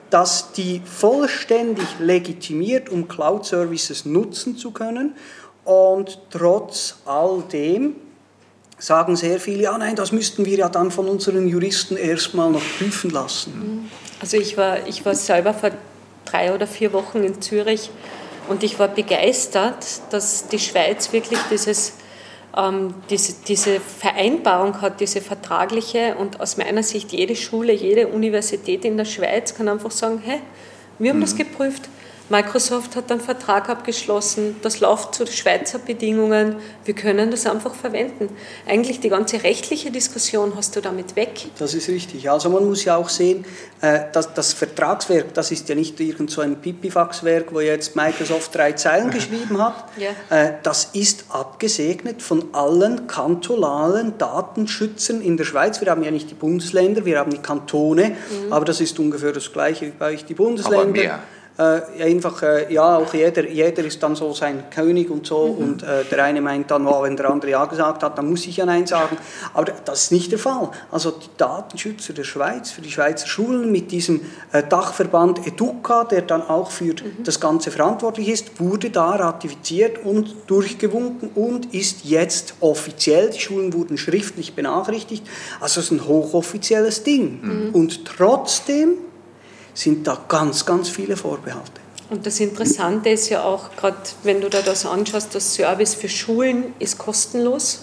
dass 0.10 0.54
die 0.54 0.82
vollständig 0.86 1.88
legitimiert, 1.99 2.88
um 2.89 3.08
Cloud-Services 3.10 4.06
nutzen 4.06 4.56
zu 4.56 4.71
können 4.71 5.15
und 5.65 6.19
trotz 6.30 6.95
all 7.06 7.43
dem 7.51 7.95
sagen 8.78 9.15
sehr 9.15 9.39
viele, 9.39 9.63
ja 9.63 9.78
nein, 9.78 9.95
das 9.95 10.12
müssten 10.12 10.45
wir 10.45 10.58
ja 10.58 10.69
dann 10.69 10.91
von 10.91 11.08
unseren 11.08 11.47
Juristen 11.47 11.97
erstmal 11.97 12.51
noch 12.51 12.62
prüfen 12.78 13.10
lassen. 13.10 13.89
Also 14.21 14.38
ich 14.38 14.58
war, 14.58 14.88
ich 14.88 15.06
war 15.06 15.15
selber 15.15 15.54
vor 15.54 15.71
drei 16.25 16.54
oder 16.54 16.67
vier 16.67 16.93
Wochen 16.93 17.23
in 17.23 17.41
Zürich 17.41 17.89
und 18.47 18.63
ich 18.63 18.78
war 18.78 18.88
begeistert, 18.88 19.86
dass 20.12 20.47
die 20.47 20.60
Schweiz 20.60 21.12
wirklich 21.13 21.39
dieses, 21.49 21.93
ähm, 22.56 22.93
diese, 23.10 23.34
diese 23.47 23.80
Vereinbarung 23.80 24.82
hat, 24.82 24.99
diese 24.99 25.21
vertragliche 25.21 26.15
und 26.15 26.39
aus 26.39 26.58
meiner 26.58 26.84
Sicht 26.84 27.12
jede 27.12 27.36
Schule, 27.36 27.73
jede 27.73 28.08
Universität 28.08 28.86
in 28.86 28.97
der 28.97 29.06
Schweiz 29.06 29.56
kann 29.56 29.67
einfach 29.67 29.91
sagen, 29.91 30.21
hey, 30.23 30.41
wir 30.99 31.12
haben 31.12 31.17
mhm. 31.17 31.21
das 31.21 31.36
geprüft, 31.36 31.89
Microsoft 32.29 32.95
hat 32.95 33.11
einen 33.11 33.21
Vertrag 33.21 33.69
abgeschlossen, 33.69 34.55
das 34.63 34.79
läuft 34.79 35.13
zu 35.13 35.27
Schweizer 35.27 35.77
Bedingungen, 35.77 36.55
wir 36.83 36.95
können 36.95 37.29
das 37.29 37.45
einfach 37.45 37.75
verwenden. 37.75 38.29
Eigentlich 38.67 38.99
die 38.99 39.09
ganze 39.09 39.43
rechtliche 39.43 39.91
Diskussion 39.91 40.53
hast 40.55 40.75
du 40.75 40.81
damit 40.81 41.15
weg. 41.15 41.47
Das 41.59 41.75
ist 41.75 41.88
richtig. 41.88 42.29
Also 42.29 42.49
man 42.49 42.65
muss 42.65 42.83
ja 42.83 42.95
auch 42.95 43.09
sehen, 43.09 43.45
äh, 43.81 44.05
dass 44.11 44.33
das 44.33 44.53
Vertragswerk, 44.53 45.35
das 45.35 45.51
ist 45.51 45.69
ja 45.69 45.75
nicht 45.75 45.99
irgend 45.99 46.31
so 46.31 46.41
ein 46.41 46.55
Pipifax-Werk, 46.61 47.53
wo 47.53 47.59
jetzt 47.59 47.95
Microsoft 47.95 48.55
drei 48.55 48.71
Zeilen 48.71 49.11
geschrieben 49.11 49.61
hat. 49.61 49.75
Ja. 49.97 50.11
Äh, 50.29 50.53
das 50.63 50.89
ist 50.93 51.25
abgesegnet 51.29 52.21
von 52.21 52.53
allen 52.53 53.07
kantonalen 53.07 54.17
Datenschützern 54.17 55.21
in 55.21 55.38
der 55.38 55.45
Schweiz. 55.45 55.79
Wir 55.79 55.89
haben 55.89 56.03
ja 56.03 56.11
nicht 56.11 56.29
die 56.29 56.33
Bundesländer, 56.33 57.05
wir 57.05 57.19
haben 57.19 57.31
die 57.31 57.38
Kantone, 57.38 58.09
mhm. 58.09 58.51
aber 58.51 58.65
das 58.65 58.81
ist 58.81 58.99
ungefähr 58.99 59.31
das 59.31 59.53
Gleiche 59.53 59.88
wie 59.88 59.91
bei 59.91 60.13
euch 60.13 60.25
die 60.25 60.33
Bundesländer. 60.33 60.79
Aber 60.79 60.91
mehr 60.91 61.19
äh, 61.57 62.03
einfach, 62.03 62.43
äh, 62.43 62.73
ja, 62.73 62.97
auch 62.97 63.13
jeder, 63.13 63.47
jeder 63.47 63.83
ist 63.85 64.03
dann 64.03 64.15
so 64.15 64.33
sein 64.33 64.65
König 64.69 65.09
und 65.09 65.25
so 65.25 65.47
mhm. 65.47 65.63
und 65.63 65.83
äh, 65.83 66.03
der 66.03 66.23
eine 66.25 66.41
meint 66.41 66.69
dann, 66.69 66.85
oh, 66.85 67.03
wenn 67.03 67.15
der 67.15 67.29
andere 67.29 67.51
Ja 67.51 67.65
gesagt 67.65 68.03
hat, 68.03 68.17
dann 68.17 68.29
muss 68.29 68.45
ich 68.45 68.57
ja 68.57 68.65
Nein 68.65 68.85
sagen. 68.85 69.17
Aber 69.53 69.71
das 69.85 70.03
ist 70.03 70.11
nicht 70.11 70.31
der 70.31 70.39
Fall. 70.39 70.69
Also 70.91 71.11
die 71.11 71.29
Datenschützer 71.37 72.13
der 72.13 72.25
Schweiz, 72.25 72.71
für 72.71 72.81
die 72.81 72.91
Schweizer 72.91 73.27
Schulen 73.27 73.71
mit 73.71 73.91
diesem 73.91 74.21
äh, 74.51 74.63
Dachverband 74.63 75.47
EDUCA, 75.47 76.03
der 76.03 76.23
dann 76.23 76.41
auch 76.41 76.71
für 76.71 76.93
mhm. 76.93 77.23
das 77.23 77.39
Ganze 77.39 77.71
verantwortlich 77.71 78.27
ist, 78.27 78.59
wurde 78.59 78.89
da 78.89 79.11
ratifiziert 79.11 80.03
und 80.03 80.35
durchgewunken 80.47 81.29
und 81.35 81.73
ist 81.73 82.03
jetzt 82.03 82.55
offiziell, 82.59 83.29
die 83.29 83.39
Schulen 83.39 83.73
wurden 83.73 83.97
schriftlich 83.97 84.55
benachrichtigt, 84.55 85.25
also 85.61 85.79
es 85.79 85.85
ist 85.85 85.91
ein 85.91 86.05
hochoffizielles 86.05 87.03
Ding. 87.03 87.39
Mhm. 87.41 87.69
Und 87.73 88.05
trotzdem 88.05 88.95
sind 89.75 90.07
da 90.07 90.17
ganz, 90.27 90.65
ganz 90.65 90.89
viele 90.89 91.15
Vorbehalte. 91.15 91.81
Und 92.09 92.25
das 92.25 92.39
Interessante 92.39 93.09
ist 93.09 93.29
ja 93.29 93.43
auch, 93.43 93.75
gerade 93.75 93.97
wenn 94.23 94.41
du 94.41 94.49
da 94.49 94.61
das 94.61 94.85
anschaust, 94.85 95.35
das 95.35 95.53
Service 95.53 95.93
für 95.93 96.09
Schulen 96.09 96.73
ist 96.79 96.97
kostenlos. 96.97 97.81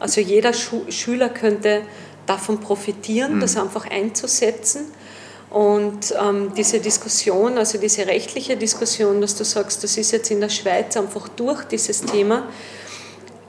Also 0.00 0.20
jeder 0.20 0.52
Schu 0.52 0.82
Schüler 0.88 1.28
könnte 1.28 1.82
davon 2.26 2.60
profitieren, 2.60 3.36
mhm. 3.36 3.40
das 3.40 3.56
einfach 3.56 3.88
einzusetzen. 3.90 4.86
Und 5.50 6.14
ähm, 6.20 6.52
diese 6.56 6.80
Diskussion, 6.80 7.58
also 7.58 7.78
diese 7.78 8.06
rechtliche 8.06 8.56
Diskussion, 8.56 9.20
dass 9.20 9.36
du 9.36 9.44
sagst, 9.44 9.84
das 9.84 9.96
ist 9.96 10.10
jetzt 10.10 10.30
in 10.30 10.40
der 10.40 10.48
Schweiz 10.48 10.96
einfach 10.96 11.28
durch 11.28 11.64
dieses 11.64 12.00
Thema, 12.02 12.48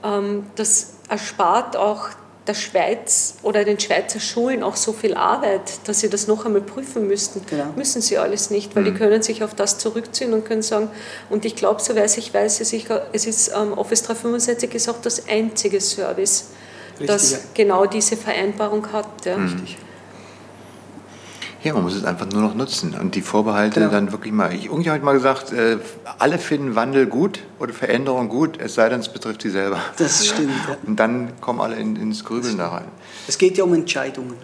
ähm, 0.04 0.46
das 0.54 0.94
erspart 1.08 1.76
auch 1.76 2.08
der 2.46 2.54
Schweiz 2.54 3.34
oder 3.42 3.64
den 3.64 3.78
Schweizer 3.80 4.20
Schulen 4.20 4.62
auch 4.62 4.76
so 4.76 4.92
viel 4.92 5.14
Arbeit, 5.14 5.72
dass 5.84 6.00
sie 6.00 6.08
das 6.08 6.26
noch 6.26 6.46
einmal 6.46 6.62
prüfen 6.62 7.06
müssten. 7.06 7.42
Genau. 7.48 7.66
Müssen 7.76 8.00
sie 8.00 8.18
alles 8.18 8.50
nicht, 8.50 8.76
weil 8.76 8.84
mhm. 8.84 8.92
die 8.92 8.94
können 8.94 9.22
sich 9.22 9.42
auf 9.42 9.54
das 9.54 9.78
zurückziehen 9.78 10.32
und 10.32 10.44
können 10.44 10.62
sagen, 10.62 10.90
und 11.30 11.44
ich 11.44 11.56
glaube, 11.56 11.82
so 11.82 11.96
weiß 11.96 12.18
ich 12.18 12.32
weiß, 12.32 12.60
es 12.60 12.72
ist 13.26 13.52
ähm, 13.56 13.72
Office 13.72 14.02
365 14.02 14.74
ist 14.74 14.88
auch 14.88 15.00
das 15.00 15.28
einzige 15.28 15.80
Service, 15.80 16.46
Richtig, 16.92 17.06
das 17.08 17.32
ja. 17.32 17.38
genau 17.54 17.86
diese 17.86 18.16
Vereinbarung 18.16 18.92
hat. 18.92 19.26
Ja. 19.26 19.36
Richtig. 19.36 19.76
Ja, 21.66 21.74
man 21.74 21.82
muss 21.82 21.96
es 21.96 22.04
einfach 22.04 22.26
nur 22.30 22.42
noch 22.42 22.54
nutzen 22.54 22.94
und 22.94 23.16
die 23.16 23.22
Vorbehalte 23.22 23.80
genau. 23.80 23.92
dann 23.92 24.12
wirklich 24.12 24.32
mal. 24.32 24.54
Ich, 24.54 24.66
irgendwie 24.66 24.88
habe 24.88 24.98
ich 24.98 25.04
mal 25.04 25.14
gesagt, 25.14 25.52
äh, 25.52 25.78
alle 26.18 26.38
finden 26.38 26.76
Wandel 26.76 27.06
gut 27.06 27.40
oder 27.58 27.72
Veränderung 27.72 28.28
gut, 28.28 28.60
es 28.60 28.74
sei 28.74 28.88
denn, 28.88 29.00
es 29.00 29.08
betrifft 29.08 29.42
sie 29.42 29.50
selber. 29.50 29.80
Das 29.96 30.26
stimmt. 30.26 30.50
Ja. 30.68 30.76
Und 30.86 31.00
dann 31.00 31.32
kommen 31.40 31.60
alle 31.60 31.76
in, 31.76 31.96
ins 31.96 32.24
Grübeln 32.24 32.56
da 32.58 32.68
rein. 32.68 32.86
Es 33.26 33.36
geht 33.36 33.58
ja 33.58 33.64
um 33.64 33.74
Entscheidungen. 33.74 34.34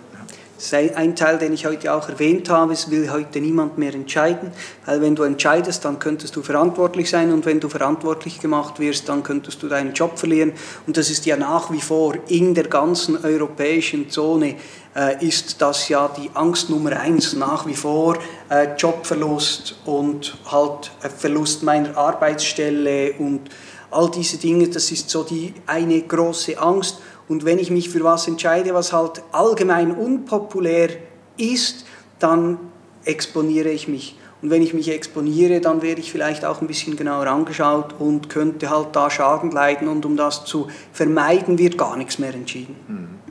Ein 0.73 1.17
Teil, 1.17 1.39
den 1.39 1.53
ich 1.53 1.67
heute 1.67 1.93
auch 1.93 2.09
erwähnt 2.09 2.49
habe, 2.49 2.73
es 2.73 2.89
will 2.89 3.11
heute 3.11 3.41
niemand 3.41 3.79
mehr 3.79 3.93
entscheiden, 3.95 4.53
weil 4.87 5.01
wenn 5.01 5.17
du 5.17 5.25
entscheidest, 5.25 5.85
dann 5.85 5.99
könntest 5.99 6.37
du 6.37 6.43
verantwortlich 6.43 7.11
sein. 7.11 7.33
Und 7.33 7.47
wenn 7.47 7.59
du 7.59 7.69
verantwortlich 7.69 8.41
gemacht 8.41 8.79
wirst, 8.79 9.09
dann 9.09 9.25
könntest 9.25 9.63
du 9.63 9.69
deinen 9.69 9.93
Job 9.93 10.19
verlieren. 10.19 10.53
Und 10.87 10.97
das 10.97 11.11
ist 11.11 11.27
ja 11.27 11.37
nach 11.37 11.73
wie 11.73 11.81
vor 11.81 12.15
in 12.29 12.55
der 12.55 12.69
ganzen 12.69 13.25
europäischen 13.25 14.09
Zone 14.09 14.55
äh, 14.95 15.27
ist 15.27 15.61
das 15.61 15.89
ja 15.89 16.09
die 16.09 16.31
Angst 16.35 16.71
Nummer 16.71 16.93
eins. 16.93 17.33
Nach 17.33 17.67
wie 17.67 17.75
vor, 17.75 18.19
äh, 18.49 18.69
Jobverlust 18.77 19.75
und 19.85 20.37
halt 20.51 20.93
äh, 21.03 21.09
Verlust 21.09 21.65
meiner 21.65 21.97
Arbeitsstelle 21.97 23.15
und 23.19 23.51
all 23.91 24.11
diese 24.11 24.39
Dinge, 24.39 24.69
das 24.69 24.91
ist 24.91 25.11
so 25.11 25.23
die 25.23 25.53
eine 25.67 26.01
große 26.03 26.59
Angst. 26.59 26.99
Und 27.33 27.47
wenn 27.47 27.59
ich 27.59 27.71
mich 27.71 27.89
für 27.89 28.05
was 28.05 28.29
entscheide, 28.29 28.75
was 28.75 28.93
halt 28.93 29.23
allgemein 29.33 29.91
unpopulär 29.91 30.91
ist, 31.39 31.87
dann 32.19 32.59
exponiere 33.07 33.71
ich 33.71 33.89
mich. 33.89 34.19
Und 34.43 34.51
wenn 34.51 34.61
ich 34.61 34.75
mich 34.75 34.91
exponiere, 34.91 35.63
dann 35.63 35.81
werde 35.81 36.03
ich 36.03 36.13
vielleicht 36.13 36.45
auch 36.45 36.61
ein 36.61 36.67
bisschen 36.67 36.95
genauer 36.95 37.27
angeschaut 37.29 37.95
und 37.99 38.29
könnte 38.29 38.69
halt 38.69 38.89
da 38.93 39.09
Schaden 39.09 39.51
leiden. 39.51 39.89
Und 39.89 40.05
um 40.05 40.19
das 40.19 40.45
zu 40.45 40.69
vermeiden, 40.93 41.59
wird 41.59 41.79
gar 41.79 41.97
nichts 41.97 42.19
mehr 42.19 42.35
entschieden. 42.35 42.77
Mhm. 42.87 43.22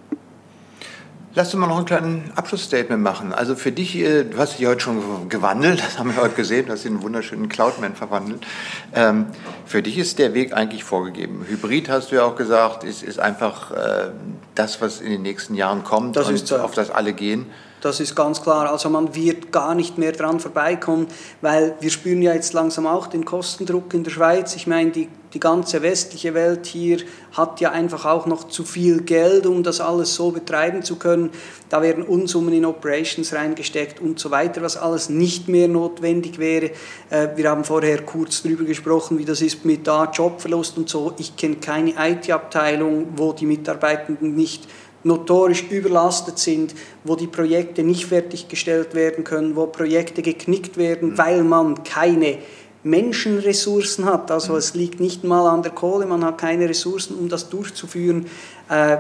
Lass 1.34 1.54
uns 1.54 1.62
mal 1.62 1.68
noch 1.68 1.78
einen 1.78 1.86
kleinen 1.86 2.32
Abschlussstatement 2.36 3.02
machen. 3.02 3.32
Also 3.32 3.56
für 3.56 3.72
dich, 3.72 3.96
äh, 3.96 4.26
du 4.26 4.38
hast 4.38 4.60
dich 4.60 4.66
heute 4.68 4.82
schon 4.82 5.30
gewandelt, 5.30 5.82
das 5.82 5.98
haben 5.98 6.14
wir 6.14 6.22
heute 6.22 6.36
gesehen, 6.36 6.66
du 6.66 6.74
hast 6.74 6.80
dich 6.80 6.92
in 6.92 6.98
einen 6.98 7.04
wunderschönen 7.04 7.48
Cloudman 7.48 7.96
verwandelt. 7.96 8.46
Ähm, 8.94 9.28
für 9.66 9.82
dich 9.82 9.98
ist 9.98 10.20
der 10.20 10.34
Weg 10.34 10.54
eigentlich 10.54 10.84
vorgegeben. 10.84 11.46
Hybrid 11.48 11.88
hast 11.88 12.12
du 12.12 12.18
ja 12.18 12.24
auch 12.24 12.36
gesagt, 12.36 12.84
ist, 12.84 13.02
ist 13.02 13.20
einfach 13.20 13.72
äh, 13.72 14.10
das, 14.56 14.82
was 14.82 15.00
in 15.00 15.10
den 15.10 15.22
nächsten 15.22 15.56
Jahren 15.56 15.86
kommt 15.86 16.18
das 16.18 16.28
und 16.28 16.54
auf 16.54 16.74
das 16.74 16.90
alle 16.90 17.14
gehen. 17.14 17.46
Das 17.82 18.00
ist 18.00 18.16
ganz 18.16 18.44
klar. 18.44 18.72
Also 18.72 18.90
man 18.90 19.16
wird 19.16 19.52
gar 19.52 19.74
nicht 19.74 19.98
mehr 19.98 20.12
dran 20.12 20.40
vorbeikommen, 20.40 21.08
weil 21.42 21.76
wir 21.80 21.90
spüren 21.90 22.22
ja 22.22 22.34
jetzt 22.34 22.54
langsam 22.54 22.86
auch 22.86 23.08
den 23.08 23.26
Kostendruck 23.26 23.94
in 23.96 24.04
der 24.04 24.12
Schweiz. 24.12 24.56
Ich 24.56 24.68
meine, 24.68 24.92
die, 24.92 25.10
die 25.34 25.40
ganze 25.40 25.82
westliche 25.82 26.36
Welt 26.36 26.68
hier 26.68 27.00
hat 27.32 27.60
ja 27.60 27.72
einfach 27.72 28.06
auch 28.06 28.28
noch 28.28 28.50
zu 28.50 28.66
viel 28.66 29.02
Geld, 29.02 29.48
um 29.48 29.64
das 29.64 29.82
alles 29.82 30.14
so 30.14 30.30
betreiben 30.30 30.84
zu 30.84 30.98
können. 30.98 31.32
Da 31.70 31.82
werden 31.82 32.04
Unsummen 32.04 32.54
in 32.54 32.66
Operations 32.66 33.34
reingesteckt 33.34 34.00
und 34.00 34.20
so 34.20 34.30
weiter, 34.30 34.62
was 34.62 34.78
alles 34.78 35.10
nicht 35.10 35.48
mehr 35.48 35.68
notwendig 35.68 36.38
wäre. 36.38 36.72
Äh, 37.10 37.30
wir 37.36 37.50
haben 37.50 37.64
vorher 37.64 38.04
kurz 38.04 38.44
darüber 38.44 38.64
gesprochen, 38.64 39.18
wie 39.18 39.26
das 39.26 39.42
ist 39.42 39.66
mit 39.66 39.88
da 39.88 40.06
Jobverlust 40.06 40.78
und 40.78 40.88
so. 40.88 41.14
Ich 41.18 41.36
kenne 41.36 41.56
keine 41.56 41.94
IT-Abteilung, 41.98 43.08
wo 43.16 43.34
die 43.34 43.48
Mitarbeitenden 43.48 44.36
nicht 44.36 44.68
notorisch 45.04 45.64
überlastet 45.70 46.40
sind, 46.40 46.76
wo 47.04 47.16
die 47.16 47.28
Projekte 47.28 47.84
nicht 47.84 48.06
fertiggestellt 48.06 48.94
werden 48.94 49.24
können, 49.24 49.56
wo 49.56 49.68
Projekte 49.68 50.22
geknickt 50.22 50.78
werden, 50.78 51.12
mhm. 51.12 51.18
weil 51.18 51.44
man 51.44 51.84
keine 51.84 52.38
Menschenressourcen 52.84 54.06
hat. 54.06 54.32
Also 54.32 54.54
mhm. 54.54 54.60
es 54.60 54.74
liegt 54.74 55.00
nicht 55.00 55.24
mal 55.24 55.48
an 55.48 55.64
der 55.64 55.72
Kohle, 55.72 56.06
man 56.06 56.24
hat 56.24 56.38
keine 56.38 56.68
Ressourcen, 56.68 57.16
um 57.18 57.30
das 57.30 57.50
durchzuführen, 57.50 58.28
äh, 58.70 58.98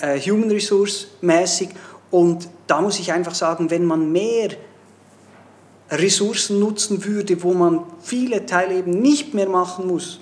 äh, 0.00 0.20
Human 0.20 0.50
Resource 0.50 1.08
mäßig. 1.20 1.70
Und 2.10 2.48
da 2.66 2.80
muss 2.80 2.98
ich 2.98 3.12
einfach 3.12 3.34
sagen, 3.34 3.70
wenn 3.70 3.84
man 3.84 4.12
mehr 4.12 4.50
Ressourcen 5.90 6.58
nutzen 6.58 7.04
würde, 7.04 7.42
wo 7.42 7.52
man 7.52 7.80
viele 8.00 8.46
Teile 8.46 8.78
eben 8.78 8.90
nicht 8.90 9.34
mehr 9.34 9.48
machen 9.48 9.86
muss, 9.86 10.20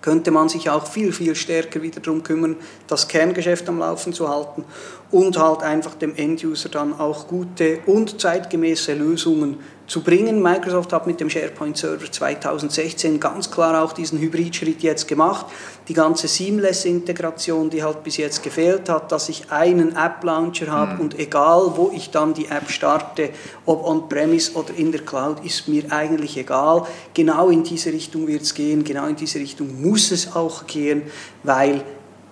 könnte 0.00 0.30
man 0.30 0.48
sich 0.48 0.70
auch 0.70 0.86
viel, 0.86 1.12
viel 1.12 1.34
stärker 1.34 1.82
wieder 1.82 2.00
darum 2.00 2.22
kümmern, 2.22 2.56
das 2.86 3.08
Kerngeschäft 3.08 3.68
am 3.68 3.78
Laufen 3.80 4.12
zu 4.12 4.28
halten 4.28 4.64
und 5.10 5.38
halt 5.38 5.62
einfach 5.62 5.94
dem 5.94 6.14
Enduser 6.16 6.68
dann 6.68 6.98
auch 6.98 7.26
gute 7.26 7.80
und 7.86 8.20
zeitgemäße 8.20 8.94
Lösungen 8.94 9.58
zu 9.88 10.02
bringen. 10.02 10.42
Microsoft 10.42 10.92
hat 10.92 11.06
mit 11.06 11.18
dem 11.18 11.30
SharePoint 11.30 11.76
Server 11.76 12.12
2016 12.12 13.18
ganz 13.18 13.50
klar 13.50 13.82
auch 13.82 13.92
diesen 13.92 14.18
Hybridschritt 14.20 14.82
jetzt 14.82 15.08
gemacht. 15.08 15.46
Die 15.88 15.94
ganze 15.94 16.28
Seamless-Integration, 16.28 17.70
die 17.70 17.82
halt 17.82 18.04
bis 18.04 18.18
jetzt 18.18 18.42
gefehlt 18.42 18.90
hat, 18.90 19.10
dass 19.10 19.30
ich 19.30 19.50
einen 19.50 19.96
App-Launcher 19.96 20.70
habe 20.70 20.94
mhm. 20.94 21.00
und 21.00 21.18
egal, 21.18 21.72
wo 21.74 21.90
ich 21.94 22.10
dann 22.10 22.34
die 22.34 22.46
App 22.46 22.70
starte, 22.70 23.30
ob 23.64 23.82
on-premise 23.82 24.52
oder 24.52 24.74
in 24.76 24.92
der 24.92 25.00
Cloud, 25.00 25.42
ist 25.44 25.66
mir 25.68 25.90
eigentlich 25.90 26.36
egal. 26.36 26.86
Genau 27.14 27.48
in 27.48 27.64
diese 27.64 27.90
Richtung 27.90 28.26
wird 28.26 28.42
es 28.42 28.52
gehen, 28.52 28.84
genau 28.84 29.06
in 29.06 29.16
diese 29.16 29.38
Richtung 29.38 29.80
muss 29.80 30.10
es 30.10 30.36
auch 30.36 30.66
gehen, 30.66 31.02
weil 31.42 31.82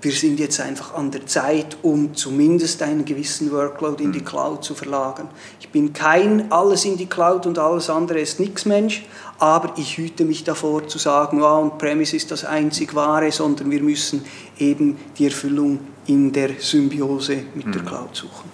wir 0.02 0.12
sind 0.12 0.38
jetzt 0.38 0.60
einfach 0.60 0.94
an 0.94 1.10
der 1.10 1.26
Zeit, 1.26 1.78
um 1.82 2.14
zumindest 2.14 2.82
einen 2.82 3.04
gewissen 3.04 3.50
Workload 3.50 4.02
in 4.02 4.12
die 4.12 4.18
hm. 4.18 4.26
Cloud 4.26 4.64
zu 4.64 4.74
verlagern. 4.74 5.28
Ich 5.58 5.70
bin 5.70 5.92
kein 5.92 6.52
alles 6.52 6.84
in 6.84 6.96
die 6.96 7.06
Cloud 7.06 7.46
und 7.46 7.58
alles 7.58 7.88
andere 7.88 8.20
ist 8.20 8.38
nichts 8.38 8.66
Mensch, 8.66 9.06
aber 9.38 9.74
ich 9.76 9.96
hüte 9.96 10.24
mich 10.24 10.44
davor 10.44 10.86
zu 10.86 10.98
sagen, 10.98 11.40
ja, 11.40 11.56
und 11.56 11.78
Premise 11.78 12.16
ist 12.16 12.30
das 12.30 12.44
einzig 12.44 12.94
wahre, 12.94 13.32
sondern 13.32 13.70
wir 13.70 13.82
müssen 13.82 14.24
eben 14.58 14.98
die 15.18 15.26
Erfüllung 15.26 15.80
in 16.06 16.32
der 16.32 16.50
Symbiose 16.58 17.44
mit 17.54 17.66
der 17.66 17.80
hm. 17.80 17.86
Cloud 17.86 18.14
suchen. 18.16 18.50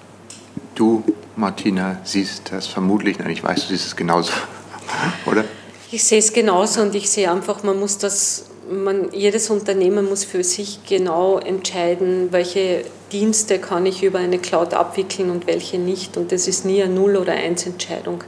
Du, 0.74 1.02
Martina, 1.36 2.00
siehst 2.04 2.50
das 2.50 2.66
vermutlich, 2.66 3.18
nein, 3.18 3.30
ich 3.30 3.42
weiß, 3.42 3.62
du 3.62 3.68
siehst 3.68 3.86
es 3.86 3.96
genauso, 3.96 4.32
oder? 5.26 5.44
Ich 5.90 6.04
sehe 6.04 6.20
es 6.20 6.32
genauso 6.32 6.80
und 6.80 6.94
ich 6.94 7.10
sehe 7.10 7.30
einfach, 7.30 7.62
man 7.62 7.78
muss 7.78 7.98
das 7.98 8.46
man, 8.72 9.12
jedes 9.12 9.50
Unternehmen 9.50 10.08
muss 10.08 10.24
für 10.24 10.42
sich 10.44 10.80
genau 10.88 11.38
entscheiden, 11.38 12.28
welche 12.30 12.84
Dienste 13.12 13.58
kann 13.58 13.86
ich 13.86 14.02
über 14.02 14.18
eine 14.18 14.38
Cloud 14.38 14.74
abwickeln 14.74 15.30
und 15.30 15.46
welche 15.46 15.78
nicht. 15.78 16.16
Und 16.16 16.32
das 16.32 16.48
ist 16.48 16.64
nie 16.64 16.82
eine 16.82 16.94
Null- 16.94 17.16
oder 17.16 17.32
Eins-Entscheidung. 17.32 18.24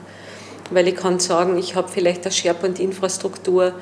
Weil 0.71 0.89
ich 0.89 0.97
kann 0.97 1.19
sagen, 1.19 1.59
ich 1.59 1.75
habe 1.75 1.89
vielleicht 1.89 2.25
eine 2.25 2.33
SharePoint-Infrastruktur 2.33 3.73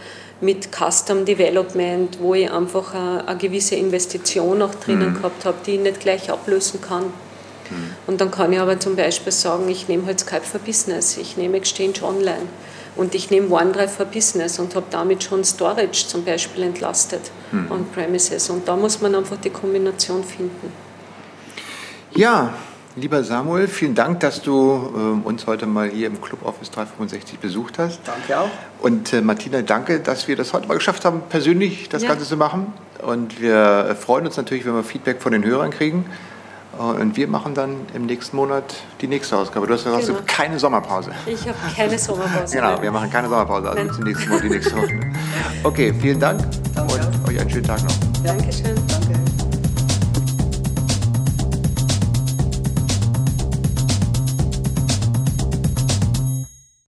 mit 0.41 0.71
Custom 0.73 1.25
Development, 1.25 2.19
wo 2.21 2.35
ich 2.35 2.51
einfach 2.51 2.95
eine, 2.95 3.29
eine 3.29 3.39
gewisse 3.39 3.77
Investition 3.77 4.63
auch 4.63 4.75
drinnen 4.75 5.11
mhm. 5.11 5.17
gehabt 5.17 5.45
habe, 5.45 5.59
die 5.65 5.77
ich 5.77 5.81
nicht 5.81 6.01
gleich 6.01 6.31
ablösen 6.31 6.81
kann. 6.81 7.05
Mhm. 7.05 7.91
Und 8.07 8.21
dann 8.21 8.31
kann 8.31 8.53
ich 8.53 8.59
aber 8.59 8.79
zum 8.81 8.97
Beispiel 8.97 9.33
sagen, 9.33 9.69
ich 9.69 9.89
nehme 9.89 10.07
halt 10.07 10.21
Skype 10.21 10.43
for 10.43 10.61
Business, 10.61 11.17
ich 11.17 11.37
nehme 11.37 11.57
Exchange 11.57 12.03
Online 12.03 12.49
und 12.97 13.15
ich 13.15 13.31
nehme 13.31 13.51
OneDrive 13.51 13.93
for 13.93 14.07
Business 14.07 14.59
und 14.59 14.75
habe 14.75 14.87
damit 14.91 15.25
schon 15.25 15.45
Storage 15.45 16.07
zum 16.07 16.25
Beispiel 16.25 16.63
entlastet 16.65 17.31
mhm. 17.51 17.71
on-premises. 17.71 18.51
Und 18.51 18.69
da 18.69 18.77
muss 18.77 19.01
man 19.01 19.15
einfach 19.15 19.37
die 19.39 19.51
Kombination 19.51 20.23
finden. 20.23 20.73
Ja, 22.15 22.53
lieber 22.97 23.25
Samuel, 23.25 23.69
vielen 23.69 23.95
Dank, 23.95 24.21
dass 24.21 24.43
du 24.43 25.23
äh, 25.23 25.27
uns 25.27 25.47
heute 25.47 25.67
mal 25.67 25.89
hier 25.89 26.09
im 26.09 26.21
Club 26.21 26.45
Office 26.45 26.71
365 26.71 27.39
besucht 27.39 27.79
hast. 27.79 28.01
Danke 28.05 28.39
auch. 28.39 28.51
Und 28.83 29.13
äh, 29.15 29.23
Martina, 29.23 29.63
danke, 29.63 30.01
dass 30.01 30.29
wir 30.29 30.37
das 30.37 30.53
heute 30.53 30.69
mal 30.69 30.75
geschafft 30.75 31.07
haben, 31.07 31.23
persönlich 31.29 31.89
das 31.89 32.03
ja. 32.03 32.11
Ganze 32.11 32.27
zu 32.27 32.37
machen. 32.37 32.73
Und 33.01 33.41
wir 33.41 33.97
freuen 33.99 34.27
uns 34.27 34.37
natürlich, 34.37 34.67
wenn 34.67 34.75
wir 34.75 34.85
Feedback 34.85 35.23
von 35.23 35.33
den 35.33 35.45
Hörern 35.45 35.71
kriegen. 35.71 36.05
Und 36.79 37.17
wir 37.17 37.29
machen 37.29 37.55
dann 37.55 37.77
im 37.95 38.07
nächsten 38.07 38.37
Monat 38.37 38.65
die 39.01 39.07
nächste 39.07 39.37
Ausgabe. 39.37 39.67
Du 39.67 39.75
hast 39.75 39.85
gesagt, 39.85 40.07
genau. 40.07 40.19
keine 40.27 40.59
Sommerpause. 40.59 41.13
Ich 41.27 41.47
habe 41.47 41.59
keine 41.77 41.99
Sommerpause. 41.99 42.57
genau, 42.57 42.81
wir 42.81 42.91
machen 42.91 43.11
keine 43.11 43.29
Sommerpause. 43.29 43.71
Also 43.71 43.95
zum 43.95 44.05
nächsten 44.05 44.31
Mal 44.31 44.41
die 44.41 44.49
nächste 44.49 44.77
Woche. 44.77 45.01
Okay, 45.65 45.95
vielen 46.01 46.19
Dank 46.19 46.41
Danke. 46.75 46.95
und 46.95 47.29
euch 47.29 47.41
einen 47.41 47.51
schönen 47.51 47.67
Tag 47.67 47.83
noch. 47.85 47.95
Dankeschön. 48.25 48.75